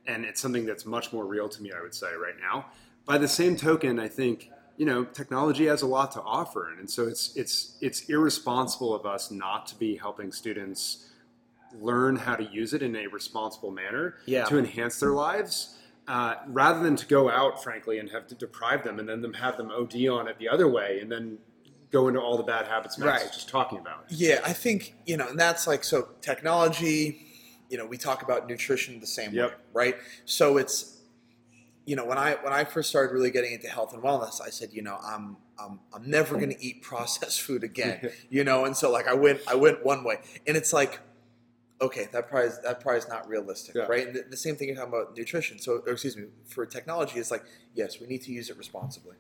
and 0.07 0.25
it's 0.25 0.41
something 0.41 0.65
that's 0.65 0.87
much 0.87 1.13
more 1.13 1.27
real 1.27 1.49
to 1.49 1.63
me, 1.63 1.73
I 1.73 1.81
would 1.83 1.95
say, 1.95 2.09
right 2.15 2.35
now. 2.41 2.67
By 3.05 3.19
the 3.19 3.29
same 3.29 3.57
token, 3.57 3.99
I 3.99 4.09
think 4.09 4.51
you 4.77 4.87
know 4.87 5.05
technology 5.05 5.67
has 5.67 5.83
a 5.83 5.87
lot 5.87 6.13
to 6.13 6.23
offer, 6.23 6.73
and 6.79 6.89
so 6.89 7.07
it's 7.07 7.37
it's 7.37 7.77
it's 7.81 8.09
irresponsible 8.09 8.95
of 8.95 9.05
us 9.05 9.31
not 9.31 9.67
to 9.69 9.75
be 9.77 9.97
helping 9.97 10.33
students 10.33 11.09
learn 11.79 12.17
how 12.17 12.35
to 12.35 12.45
use 12.45 12.73
it 12.73 12.83
in 12.83 12.97
a 12.97 13.07
responsible 13.07 13.71
manner 13.71 14.17
yeah. 14.27 14.45
to 14.45 14.59
enhance 14.59 14.99
their 15.01 15.13
lives. 15.13 15.77
Uh, 16.09 16.35
rather 16.49 16.83
than 16.83 16.97
to 16.97 17.07
go 17.07 17.31
out, 17.31 17.63
frankly, 17.63 18.01
and 18.01 18.11
have 18.11 18.27
to 18.27 18.35
deprive 18.35 18.83
them, 18.83 18.99
and 18.99 19.09
then 19.09 19.21
them 19.21 19.35
have 19.35 19.57
them 19.57 19.71
OD 19.71 20.09
on 20.09 20.27
it 20.27 20.37
the 20.39 20.49
other 20.49 20.67
way, 20.67 20.99
and 21.01 21.13
then 21.13 21.39
go 21.91 22.09
into 22.09 22.21
all 22.21 22.37
the 22.37 22.43
bad 22.43 22.67
habits 22.67 22.99
Max 22.99 23.23
right. 23.23 23.33
just 23.33 23.49
talking 23.49 23.79
about. 23.79 24.05
Yeah, 24.09 24.41
I 24.45 24.53
think 24.53 24.95
you 25.07 25.17
know, 25.17 25.29
and 25.29 25.39
that's 25.39 25.67
like 25.67 25.85
so 25.85 26.09
technology. 26.21 27.27
You 27.69 27.79
know, 27.79 27.87
we 27.87 27.97
talk 27.97 28.23
about 28.23 28.49
nutrition 28.49 28.99
the 29.01 29.07
same 29.07 29.33
yep. 29.33 29.51
way, 29.51 29.57
right? 29.73 29.97
So 30.25 30.57
it's 30.57 30.99
you 31.87 31.97
know 31.97 32.05
when 32.05 32.19
I 32.19 32.35
when 32.43 32.53
I 32.53 32.65
first 32.65 32.91
started 32.91 33.13
really 33.13 33.31
getting 33.31 33.53
into 33.53 33.69
health 33.69 33.93
and 33.93 34.03
wellness, 34.03 34.41
I 34.41 34.51
said, 34.51 34.71
you 34.73 34.83
know, 34.83 34.99
I'm 35.05 35.37
I'm, 35.59 35.81
I'm 35.93 36.09
never 36.09 36.37
going 36.37 36.51
to 36.51 36.65
eat 36.65 36.83
processed 36.83 37.43
food 37.43 37.65
again, 37.65 38.11
you 38.31 38.45
know, 38.45 38.65
and 38.65 38.77
so 38.77 38.91
like 38.91 39.07
I 39.07 39.15
went 39.15 39.41
I 39.49 39.55
went 39.55 39.85
one 39.85 40.05
way, 40.05 40.17
and 40.47 40.57
it's 40.57 40.73
like. 40.73 41.01
Okay, 41.83 42.09
that 42.13 42.29
probably 42.29 42.49
is, 42.49 42.61
that 42.61 42.79
probably 42.81 42.99
is 42.99 43.09
not 43.09 43.27
realistic, 43.27 43.75
yeah. 43.75 43.85
right? 43.85 44.07
And 44.07 44.15
the, 44.15 44.25
the 44.29 44.37
same 44.37 44.55
thing 44.55 44.69
you're 44.69 44.77
talking 44.77 44.93
about 44.93 45.17
nutrition. 45.17 45.59
So, 45.59 45.77
excuse 45.87 46.15
me, 46.15 46.25
for 46.45 46.67
technology, 46.67 47.19
it's 47.19 47.31
like 47.31 47.43
yes, 47.75 47.99
we 47.99 48.07
need 48.07 48.21
to 48.25 48.33
use 48.33 48.51
it 48.51 48.59
responsibly 48.59 49.17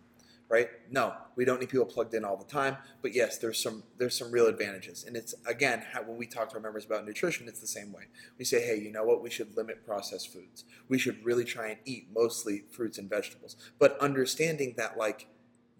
right? 0.50 0.68
No, 0.90 1.14
we 1.36 1.44
don't 1.44 1.60
need 1.60 1.68
people 1.68 1.86
plugged 1.86 2.12
in 2.12 2.24
all 2.24 2.36
the 2.36 2.44
time, 2.44 2.76
but 3.00 3.14
yes, 3.14 3.38
there's 3.38 3.62
some 3.62 3.84
there's 3.96 4.18
some 4.18 4.30
real 4.32 4.48
advantages. 4.48 5.04
And 5.04 5.16
it's 5.16 5.34
again 5.46 5.84
how, 5.92 6.02
when 6.02 6.18
we 6.18 6.26
talk 6.26 6.50
to 6.50 6.56
our 6.56 6.60
members 6.60 6.84
about 6.84 7.06
nutrition, 7.06 7.48
it's 7.48 7.60
the 7.60 7.66
same 7.66 7.92
way. 7.92 8.08
We 8.36 8.44
say, 8.44 8.60
hey, 8.60 8.78
you 8.78 8.90
know 8.90 9.04
what? 9.04 9.22
We 9.22 9.30
should 9.30 9.56
limit 9.56 9.86
processed 9.86 10.32
foods. 10.32 10.64
We 10.88 10.98
should 10.98 11.24
really 11.24 11.44
try 11.44 11.68
and 11.68 11.78
eat 11.86 12.08
mostly 12.12 12.64
fruits 12.70 12.98
and 12.98 13.08
vegetables, 13.08 13.56
but 13.78 13.98
understanding 14.00 14.74
that 14.76 14.98
like 14.98 15.28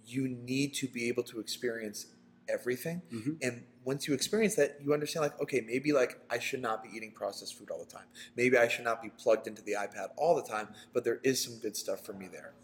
you 0.07 0.29
need 0.29 0.73
to 0.75 0.89
be 0.89 1.09
able 1.09 1.25
to 1.25 1.41
experience 1.41 2.07
everything 2.49 3.01
mm-hmm. 3.13 3.33
and 3.43 3.63
once 3.85 4.09
you 4.09 4.15
experience 4.15 4.57
that 4.57 4.77
you 4.83 4.93
understand 4.93 5.23
like 5.23 5.41
okay 5.41 5.61
maybe 5.61 5.93
like 5.93 6.19
i 6.31 6.39
should 6.39 6.61
not 6.61 6.83
be 6.83 6.89
eating 6.93 7.13
processed 7.13 7.57
food 7.57 7.71
all 7.71 7.79
the 7.79 7.85
time 7.85 8.07
maybe 8.37 8.59
i 8.59 8.67
should 8.67 8.85
not 8.85 9.01
be 9.01 9.09
plugged 9.11 9.47
into 9.47 9.63
the 9.63 9.73
ipad 9.73 10.09
all 10.17 10.35
the 10.35 10.43
time 10.43 10.67
but 10.93 11.05
there 11.05 11.21
is 11.23 11.41
some 11.41 11.57
good 11.61 11.77
stuff 11.77 12.05
for 12.05 12.13
me 12.13 12.27
there 12.27 12.55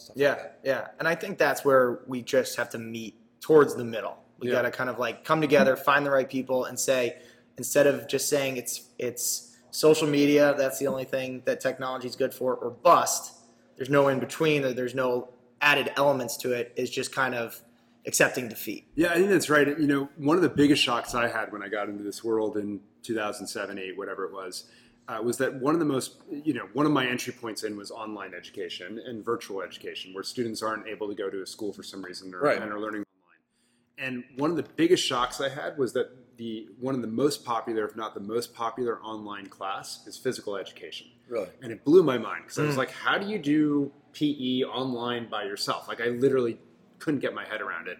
stuff 0.00 0.16
yeah, 0.16 0.30
like 0.30 0.52
yeah. 0.64 0.88
And 0.98 1.06
I 1.06 1.14
think 1.14 1.38
that's 1.38 1.64
where 1.64 2.00
we 2.06 2.22
just 2.22 2.56
have 2.56 2.70
to 2.70 2.78
meet 2.78 3.16
towards 3.40 3.74
the 3.74 3.84
middle. 3.84 4.16
We 4.38 4.48
yeah. 4.48 4.54
got 4.54 4.62
to 4.62 4.70
kind 4.70 4.90
of 4.90 4.98
like 4.98 5.24
come 5.24 5.40
together, 5.40 5.74
mm-hmm. 5.74 5.84
find 5.84 6.06
the 6.06 6.10
right 6.10 6.28
people, 6.28 6.64
and 6.64 6.78
say 6.78 7.18
instead 7.58 7.86
of 7.86 8.08
just 8.08 8.28
saying 8.28 8.56
it's 8.56 8.88
it's 8.98 9.56
social 9.70 10.08
media, 10.08 10.54
that's 10.56 10.78
the 10.78 10.86
only 10.86 11.04
thing 11.04 11.42
that 11.44 11.60
technology 11.60 12.08
is 12.08 12.16
good 12.16 12.34
for, 12.34 12.54
or 12.54 12.70
bust. 12.70 13.34
There's 13.76 13.90
no 13.90 14.08
in 14.08 14.18
between. 14.18 14.74
There's 14.74 14.94
no 14.94 15.30
added 15.60 15.92
elements 15.96 16.36
to 16.38 16.52
it. 16.52 16.72
Is 16.76 16.90
just 16.90 17.12
kind 17.12 17.34
of 17.34 17.60
accepting 18.06 18.48
defeat. 18.48 18.88
Yeah, 18.94 19.10
I 19.10 19.14
think 19.14 19.28
that's 19.28 19.50
right. 19.50 19.66
You 19.66 19.86
know, 19.86 20.08
one 20.16 20.36
of 20.36 20.42
the 20.42 20.48
biggest 20.48 20.82
shocks 20.82 21.14
I 21.14 21.28
had 21.28 21.52
when 21.52 21.62
I 21.62 21.68
got 21.68 21.88
into 21.88 22.02
this 22.02 22.24
world 22.24 22.56
in 22.56 22.80
2007, 23.02 23.78
8, 23.78 23.96
whatever 23.96 24.24
it 24.24 24.32
was, 24.32 24.64
uh, 25.08 25.20
was 25.22 25.38
that 25.38 25.54
one 25.54 25.74
of 25.74 25.80
the 25.80 25.86
most, 25.86 26.16
you 26.30 26.54
know, 26.54 26.68
one 26.72 26.86
of 26.86 26.92
my 26.92 27.06
entry 27.06 27.32
points 27.32 27.64
in 27.64 27.76
was 27.76 27.90
online 27.90 28.32
education 28.34 29.00
and 29.04 29.24
virtual 29.24 29.62
education, 29.62 30.14
where 30.14 30.22
students 30.22 30.62
aren't 30.62 30.86
able 30.86 31.08
to 31.08 31.14
go 31.14 31.28
to 31.28 31.42
a 31.42 31.46
school 31.46 31.72
for 31.72 31.82
some 31.82 32.04
reason 32.04 32.32
or, 32.34 32.40
right. 32.40 32.60
and 32.60 32.70
are 32.70 32.80
learning 32.80 33.04
online. 33.98 34.22
And 34.22 34.24
one 34.36 34.50
of 34.50 34.56
the 34.56 34.66
biggest 34.76 35.04
shocks 35.04 35.40
I 35.40 35.48
had 35.48 35.78
was 35.78 35.92
that 35.94 36.36
the 36.36 36.68
one 36.78 36.94
of 36.94 37.02
the 37.02 37.08
most 37.08 37.44
popular, 37.44 37.84
if 37.84 37.96
not 37.96 38.14
the 38.14 38.20
most 38.20 38.54
popular, 38.54 39.00
online 39.02 39.46
class 39.46 40.06
is 40.06 40.16
physical 40.16 40.56
education. 40.56 41.08
Really, 41.28 41.48
and 41.62 41.70
it 41.72 41.84
blew 41.84 42.02
my 42.02 42.16
mind 42.16 42.44
because 42.44 42.58
mm. 42.58 42.62
I 42.62 42.66
was 42.66 42.74
Hmm. 42.74 42.80
like, 42.80 42.90
how 42.92 43.18
do 43.18 43.26
you 43.26 43.38
do 43.38 43.92
PE 44.12 44.62
online 44.62 45.28
by 45.28 45.44
yourself? 45.44 45.86
Like, 45.88 46.00
I 46.00 46.06
literally 46.08 46.58
couldn't 46.98 47.20
get 47.20 47.34
my 47.34 47.44
head 47.44 47.60
around 47.60 47.88
it. 47.88 47.98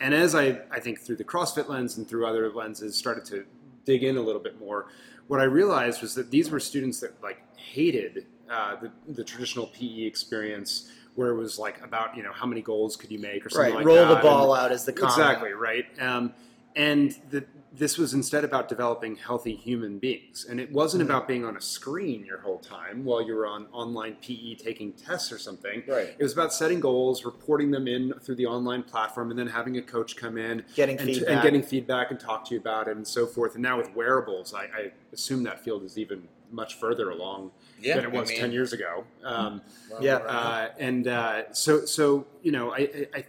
And 0.00 0.14
as 0.14 0.34
I, 0.34 0.60
I 0.70 0.80
think 0.80 1.00
through 1.00 1.16
the 1.16 1.24
CrossFit 1.24 1.68
lens 1.68 1.96
and 1.98 2.08
through 2.08 2.26
other 2.26 2.50
lenses, 2.50 2.96
started 2.96 3.24
to 3.26 3.44
dig 3.84 4.02
in 4.02 4.16
a 4.16 4.20
little 4.20 4.40
bit 4.40 4.58
more 4.58 4.86
what 5.28 5.40
I 5.40 5.44
realized 5.44 6.02
was 6.02 6.14
that 6.14 6.30
these 6.30 6.50
were 6.50 6.60
students 6.60 7.00
that 7.00 7.20
like 7.22 7.42
hated 7.56 8.26
uh, 8.50 8.76
the, 8.76 8.90
the 9.08 9.24
traditional 9.24 9.66
PE 9.68 10.02
experience 10.02 10.90
where 11.14 11.30
it 11.30 11.36
was 11.36 11.58
like 11.58 11.82
about 11.84 12.16
you 12.16 12.22
know 12.22 12.32
how 12.32 12.46
many 12.46 12.60
goals 12.60 12.96
could 12.96 13.10
you 13.10 13.18
make 13.18 13.46
or 13.46 13.50
something 13.50 13.72
right. 13.72 13.78
like 13.78 13.86
Roll 13.86 13.96
that. 13.96 14.06
Roll 14.06 14.14
the 14.16 14.22
ball 14.22 14.54
and, 14.54 14.64
out 14.64 14.72
as 14.72 14.84
the 14.84 14.92
comment. 14.92 15.18
exactly 15.18 15.52
right. 15.52 15.86
Um, 16.00 16.32
and 16.76 17.16
the, 17.30 17.44
this 17.76 17.98
was 17.98 18.14
instead 18.14 18.44
about 18.44 18.68
developing 18.68 19.16
healthy 19.16 19.54
human 19.54 19.98
beings. 19.98 20.46
And 20.48 20.60
it 20.60 20.70
wasn't 20.70 21.02
mm-hmm. 21.02 21.10
about 21.10 21.28
being 21.28 21.44
on 21.44 21.56
a 21.56 21.60
screen 21.60 22.24
your 22.24 22.38
whole 22.38 22.58
time 22.58 23.04
while 23.04 23.20
you 23.20 23.34
were 23.34 23.46
on 23.46 23.66
online 23.72 24.16
PE 24.22 24.54
taking 24.54 24.92
tests 24.92 25.32
or 25.32 25.38
something. 25.38 25.82
Right. 25.86 26.14
It 26.16 26.22
was 26.22 26.32
about 26.32 26.52
setting 26.52 26.78
goals, 26.78 27.24
reporting 27.24 27.70
them 27.70 27.88
in 27.88 28.12
through 28.20 28.36
the 28.36 28.46
online 28.46 28.84
platform, 28.84 29.30
and 29.30 29.38
then 29.38 29.48
having 29.48 29.76
a 29.76 29.82
coach 29.82 30.16
come 30.16 30.38
in 30.38 30.64
getting 30.74 30.98
and, 30.98 31.06
feedback. 31.06 31.30
and 31.30 31.42
getting 31.42 31.62
feedback 31.62 32.10
and 32.10 32.20
talk 32.20 32.46
to 32.48 32.54
you 32.54 32.60
about 32.60 32.88
it 32.88 32.96
and 32.96 33.06
so 33.06 33.26
forth. 33.26 33.54
And 33.54 33.62
now 33.62 33.76
with 33.76 33.94
wearables, 33.94 34.54
I, 34.54 34.62
I 34.64 34.92
assume 35.12 35.42
that 35.44 35.64
field 35.64 35.82
is 35.82 35.98
even 35.98 36.28
much 36.52 36.74
further 36.74 37.10
along 37.10 37.50
yeah, 37.80 37.96
than 37.96 38.04
it 38.04 38.12
was 38.12 38.30
I 38.30 38.34
mean, 38.34 38.40
10 38.40 38.52
years 38.52 38.72
ago. 38.72 39.04
Um, 39.24 39.60
well, 39.90 40.02
Yeah. 40.02 40.18
right. 40.18 40.26
uh, 40.26 40.68
and 40.78 41.08
uh, 41.08 41.52
so, 41.52 41.84
so 41.84 42.26
you 42.42 42.52
know, 42.52 42.72
I, 42.72 42.78
I, 42.78 43.08
I, 43.14 43.24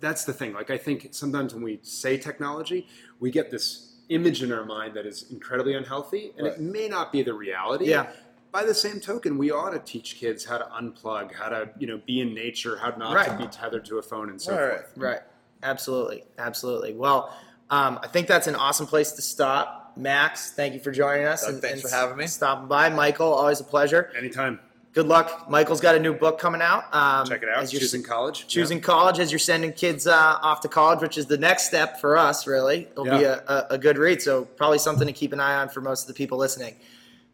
that's 0.00 0.24
the 0.24 0.32
thing. 0.32 0.52
Like, 0.54 0.70
I 0.70 0.78
think 0.78 1.08
sometimes 1.12 1.54
when 1.54 1.62
we 1.62 1.78
say 1.82 2.16
technology, 2.18 2.88
we 3.20 3.30
get 3.30 3.50
this 3.50 3.92
image 4.08 4.42
in 4.42 4.52
our 4.52 4.64
mind 4.64 4.94
that 4.94 5.06
is 5.06 5.26
incredibly 5.30 5.74
unhealthy, 5.74 6.32
and 6.36 6.46
Right. 6.46 6.56
it 6.56 6.60
may 6.60 6.88
not 6.88 7.12
be 7.12 7.22
the 7.22 7.34
reality. 7.34 7.86
Yeah. 7.90 8.10
By 8.52 8.64
the 8.64 8.74
same 8.74 8.98
token, 8.98 9.38
we 9.38 9.52
ought 9.52 9.70
to 9.70 9.78
teach 9.78 10.16
kids 10.16 10.44
how 10.44 10.58
to 10.58 10.64
unplug, 10.64 11.32
how 11.34 11.48
to 11.50 11.70
you 11.78 11.86
know 11.86 12.00
be 12.04 12.20
in 12.20 12.34
nature, 12.34 12.76
how 12.76 12.90
not 12.96 13.14
Right. 13.14 13.28
to 13.28 13.36
be 13.36 13.46
tethered 13.46 13.84
to 13.86 13.98
a 13.98 14.02
phone, 14.02 14.28
and 14.30 14.42
so 14.42 14.52
Right. 14.56 14.70
forth. 14.80 14.92
Right. 14.96 15.20
Absolutely. 15.62 16.24
Absolutely. 16.38 16.94
Well, 16.94 17.32
um, 17.70 18.00
I 18.02 18.08
think 18.08 18.26
that's 18.26 18.48
an 18.48 18.56
awesome 18.56 18.86
place 18.86 19.12
to 19.12 19.22
stop. 19.22 19.92
Max, 19.96 20.50
thank 20.52 20.74
you 20.74 20.80
for 20.80 20.90
joining 20.90 21.26
us. 21.26 21.44
Doug, 21.46 21.60
thanks 21.60 21.82
for 21.82 21.88
having 21.90 22.16
me. 22.16 22.26
Stopping 22.26 22.66
by. 22.66 22.88
Michael, 22.88 23.32
always 23.32 23.60
a 23.60 23.64
pleasure. 23.64 24.10
Anytime. 24.16 24.58
Good 24.92 25.06
luck. 25.06 25.48
Michael's 25.48 25.80
got 25.80 25.94
a 25.94 26.00
new 26.00 26.12
book 26.14 26.40
coming 26.40 26.60
out. 26.60 26.92
Um, 26.92 27.24
Check 27.24 27.44
it 27.44 27.48
out. 27.48 27.62
as 27.62 27.72
you're 27.72 27.78
Choosing 27.80 28.02
college. 28.02 28.48
choosing 28.48 28.80
college 28.80 29.20
as 29.20 29.30
you're 29.30 29.38
sending 29.38 29.72
kids 29.72 30.08
uh, 30.08 30.38
off 30.42 30.60
to 30.62 30.68
college, 30.68 31.00
which 31.00 31.16
is 31.16 31.26
the 31.26 31.38
next 31.38 31.66
step 31.68 32.00
for 32.00 32.16
us, 32.16 32.44
really. 32.46 32.88
It'll 32.90 33.04
be 33.04 33.22
a, 33.22 33.36
a, 33.46 33.66
a 33.74 33.78
good 33.78 33.98
read. 33.98 34.20
So, 34.20 34.44
probably 34.44 34.78
something 34.78 35.06
to 35.06 35.12
keep 35.12 35.32
an 35.32 35.38
eye 35.38 35.54
on 35.60 35.68
for 35.68 35.80
most 35.80 36.02
of 36.02 36.08
the 36.08 36.14
people 36.14 36.38
listening. 36.38 36.74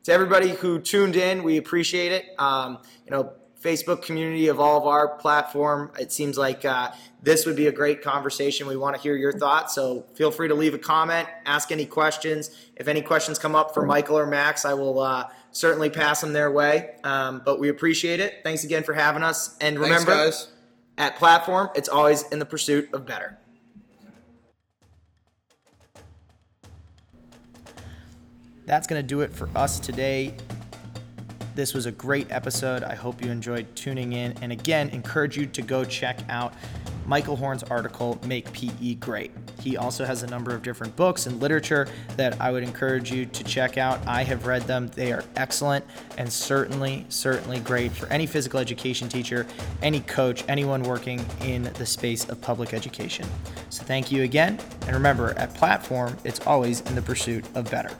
To 0.05 0.13
everybody 0.13 0.51
who 0.51 0.79
tuned 0.81 1.17
in, 1.17 1.43
we 1.43 1.57
appreciate 1.57 2.13
it. 2.13 2.27
Um, 2.39 2.79
you 3.07 3.11
know, 3.11 3.33
Facebook 3.61 4.03
community 4.03 4.49
of 4.49 4.61
all 4.61 4.79
of 4.79 4.87
our 4.87 5.09
platform. 5.17 5.91
It 5.99 6.13
seems 6.13 6.37
like 6.37 6.65
uh, 6.67 6.93
this 7.23 7.47
would 7.47 7.57
be 7.57 7.67
a 7.69 7.73
great 7.73 8.03
conversation. 8.03 8.67
We 8.69 8.77
want 8.77 8.95
to 8.97 9.03
hear 9.03 9.17
your 9.17 9.33
thoughts, 9.33 9.75
so 9.75 10.05
feel 10.15 10.31
free 10.31 10.47
to 10.49 10.55
leave 10.55 10.75
a 10.75 10.79
comment, 10.79 11.27
ask 11.47 11.73
any 11.73 11.87
questions. 11.87 12.51
If 12.77 12.87
any 12.87 13.01
questions 13.03 13.39
come 13.39 13.57
up 13.57 13.73
for 13.75 13.85
Michael 13.85 14.19
or 14.19 14.27
Max, 14.27 14.65
I 14.67 14.75
will 14.75 15.01
uh, 15.01 15.25
certainly 15.57 15.91
pass 15.91 16.21
them 16.21 16.33
their 16.33 16.51
way. 16.51 16.91
Um, 17.03 17.43
but 17.45 17.59
we 17.59 17.69
appreciate 17.69 18.21
it. 18.21 18.41
Thanks 18.45 18.65
again 18.65 18.83
for 18.83 18.93
having 18.93 19.23
us. 19.23 19.57
And 19.61 19.77
Thanks, 19.77 19.81
remember, 19.81 20.13
guys. 20.13 20.49
at 20.99 21.17
Platform, 21.17 21.71
it's 21.75 21.89
always 21.89 22.23
in 22.31 22.39
the 22.39 22.47
pursuit 22.47 22.93
of 22.93 23.07
better. 23.07 23.39
That's 28.67 28.87
going 28.87 29.01
to 29.01 29.07
do 29.07 29.21
it 29.21 29.33
for 29.33 29.49
us 29.55 29.79
today. 29.79 30.35
This 31.55 31.73
was 31.73 31.87
a 31.87 31.93
great 31.93 32.31
episode. 32.31 32.83
I 32.83 32.95
hope 32.95 33.25
you 33.25 33.31
enjoyed 33.31 33.75
tuning 33.77 34.13
in. 34.13 34.35
And 34.43 34.53
again, 34.53 34.91
encourage 34.91 35.39
you 35.39 35.47
to 35.47 35.63
go 35.63 35.85
check 35.85 36.19
out 36.29 36.53
Michael 37.07 37.37
Horn's 37.37 37.63
article, 37.63 38.19
Make 38.27 38.53
PE 38.53 38.95
Great. 38.95 39.31
He 39.61 39.77
also 39.77 40.05
has 40.05 40.23
a 40.23 40.27
number 40.27 40.55
of 40.55 40.63
different 40.63 40.95
books 40.97 41.27
and 41.27 41.41
literature 41.41 41.87
that 42.17 42.41
I 42.41 42.51
would 42.51 42.63
encourage 42.63 43.13
you 43.13 43.27
to 43.27 43.45
check 43.45 43.79
out. 43.79 44.01
I 44.07 44.25
have 44.25 44.47
read 44.47 44.63
them, 44.63 44.89
they 44.89 45.13
are 45.13 45.25
excellent 45.37 45.85
and 46.19 46.33
certainly, 46.33 47.07
certainly 47.09 47.61
great 47.61 47.93
for 47.93 48.07
any 48.09 48.27
physical 48.27 48.59
education 48.59 49.09
teacher, 49.09 49.47
any 49.83 50.01
coach, 50.01 50.45
anyone 50.49 50.83
working 50.83 51.25
in 51.43 51.65
the 51.75 51.87
space 51.87 52.29
of 52.29 52.41
public 52.41 52.75
education. 52.75 53.27
So 53.71 53.85
thank 53.85 54.11
you 54.11 54.23
again. 54.23 54.59
And 54.83 54.95
remember, 54.95 55.37
at 55.39 55.55
Platform, 55.55 56.17
it's 56.25 56.41
always 56.47 56.81
in 56.83 56.95
the 56.95 57.03
pursuit 57.03 57.45
of 57.55 57.71
better. 57.71 57.91